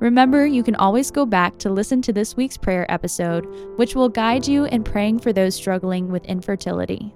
Remember, 0.00 0.46
you 0.46 0.62
can 0.62 0.74
always 0.76 1.10
go 1.10 1.26
back 1.26 1.58
to 1.58 1.70
listen 1.70 2.00
to 2.02 2.12
this 2.12 2.34
week's 2.34 2.56
prayer 2.56 2.90
episode, 2.90 3.46
which 3.76 3.94
will 3.94 4.08
guide 4.08 4.48
you 4.48 4.64
in 4.64 4.82
praying 4.82 5.18
for 5.18 5.32
those 5.32 5.54
struggling 5.54 6.10
with 6.10 6.24
infertility. 6.24 7.14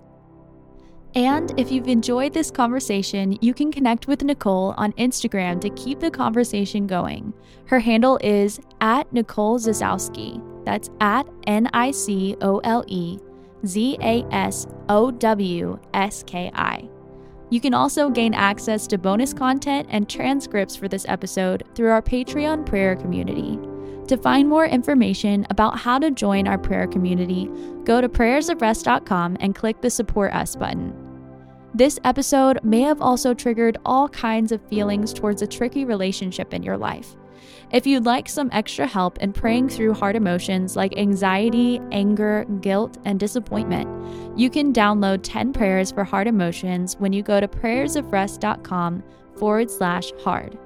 And 1.14 1.58
if 1.58 1.70
you've 1.72 1.88
enjoyed 1.88 2.34
this 2.34 2.50
conversation, 2.50 3.38
you 3.40 3.54
can 3.54 3.72
connect 3.72 4.06
with 4.06 4.22
Nicole 4.22 4.74
on 4.76 4.92
Instagram 4.94 5.60
to 5.60 5.70
keep 5.70 6.00
the 6.00 6.10
conversation 6.10 6.86
going. 6.86 7.32
Her 7.66 7.78
handle 7.78 8.18
is 8.22 8.60
at 8.80 9.10
Nicole 9.12 9.58
Zasowski. 9.58 10.42
That's 10.64 10.90
at 11.00 11.26
N 11.46 11.70
I 11.72 11.90
C 11.90 12.36
O 12.42 12.58
L 12.64 12.84
E 12.88 13.18
Z 13.64 13.96
A 14.00 14.24
S 14.30 14.66
O 14.88 15.10
W 15.10 15.78
S 15.94 16.24
K 16.26 16.50
I. 16.54 16.88
You 17.50 17.60
can 17.60 17.74
also 17.74 18.10
gain 18.10 18.34
access 18.34 18.86
to 18.88 18.98
bonus 18.98 19.32
content 19.32 19.88
and 19.90 20.08
transcripts 20.08 20.76
for 20.76 20.88
this 20.88 21.04
episode 21.08 21.64
through 21.74 21.90
our 21.90 22.02
Patreon 22.02 22.66
prayer 22.66 22.96
community. 22.96 23.58
To 24.08 24.16
find 24.16 24.48
more 24.48 24.66
information 24.66 25.46
about 25.50 25.78
how 25.78 25.98
to 25.98 26.10
join 26.10 26.46
our 26.46 26.58
prayer 26.58 26.86
community, 26.86 27.50
go 27.84 28.00
to 28.00 28.08
prayersofrest.com 28.08 29.38
and 29.40 29.54
click 29.54 29.80
the 29.80 29.90
Support 29.90 30.34
Us 30.34 30.56
button. 30.56 30.94
This 31.74 31.98
episode 32.04 32.62
may 32.62 32.82
have 32.82 33.00
also 33.00 33.34
triggered 33.34 33.78
all 33.84 34.08
kinds 34.08 34.52
of 34.52 34.62
feelings 34.68 35.12
towards 35.12 35.42
a 35.42 35.46
tricky 35.46 35.84
relationship 35.84 36.54
in 36.54 36.62
your 36.62 36.76
life. 36.76 37.16
If 37.74 37.88
you'd 37.88 38.06
like 38.06 38.28
some 38.28 38.50
extra 38.52 38.86
help 38.86 39.18
in 39.18 39.32
praying 39.32 39.68
through 39.68 39.94
hard 39.94 40.14
emotions 40.14 40.76
like 40.76 40.96
anxiety, 40.96 41.80
anger, 41.90 42.44
guilt, 42.60 42.98
and 43.04 43.18
disappointment, 43.18 44.38
you 44.38 44.48
can 44.48 44.72
download 44.72 45.22
10 45.24 45.52
prayers 45.52 45.90
for 45.90 46.04
hard 46.04 46.28
emotions 46.28 46.94
when 47.00 47.12
you 47.12 47.20
go 47.20 47.40
to 47.40 47.48
prayersofrest.com 47.48 49.02
forward 49.36 49.68
slash 49.72 50.12
hard. 50.22 50.56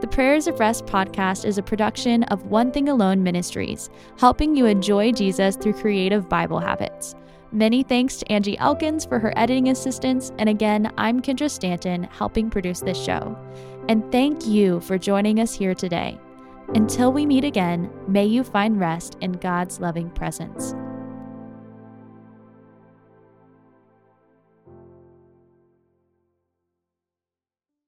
The 0.00 0.08
Prayers 0.08 0.48
of 0.48 0.58
Rest 0.58 0.86
podcast 0.86 1.44
is 1.44 1.58
a 1.58 1.62
production 1.62 2.24
of 2.24 2.46
One 2.46 2.72
Thing 2.72 2.88
Alone 2.88 3.22
Ministries, 3.22 3.88
helping 4.18 4.56
you 4.56 4.66
enjoy 4.66 5.12
Jesus 5.12 5.54
through 5.54 5.74
creative 5.74 6.28
Bible 6.28 6.58
habits. 6.58 7.14
Many 7.52 7.84
thanks 7.84 8.16
to 8.16 8.32
Angie 8.32 8.58
Elkins 8.58 9.04
for 9.04 9.20
her 9.20 9.32
editing 9.36 9.68
assistance, 9.68 10.32
and 10.40 10.48
again, 10.48 10.92
I'm 10.98 11.22
Kendra 11.22 11.48
Stanton, 11.48 12.02
helping 12.02 12.50
produce 12.50 12.80
this 12.80 13.00
show. 13.00 13.38
And 13.88 14.10
thank 14.10 14.46
you 14.46 14.80
for 14.80 14.98
joining 14.98 15.38
us 15.38 15.54
here 15.54 15.74
today. 15.74 16.18
Until 16.74 17.12
we 17.12 17.24
meet 17.24 17.44
again, 17.44 17.90
may 18.08 18.24
you 18.24 18.42
find 18.42 18.80
rest 18.80 19.16
in 19.20 19.32
God's 19.32 19.78
loving 19.78 20.10
presence. 20.10 20.74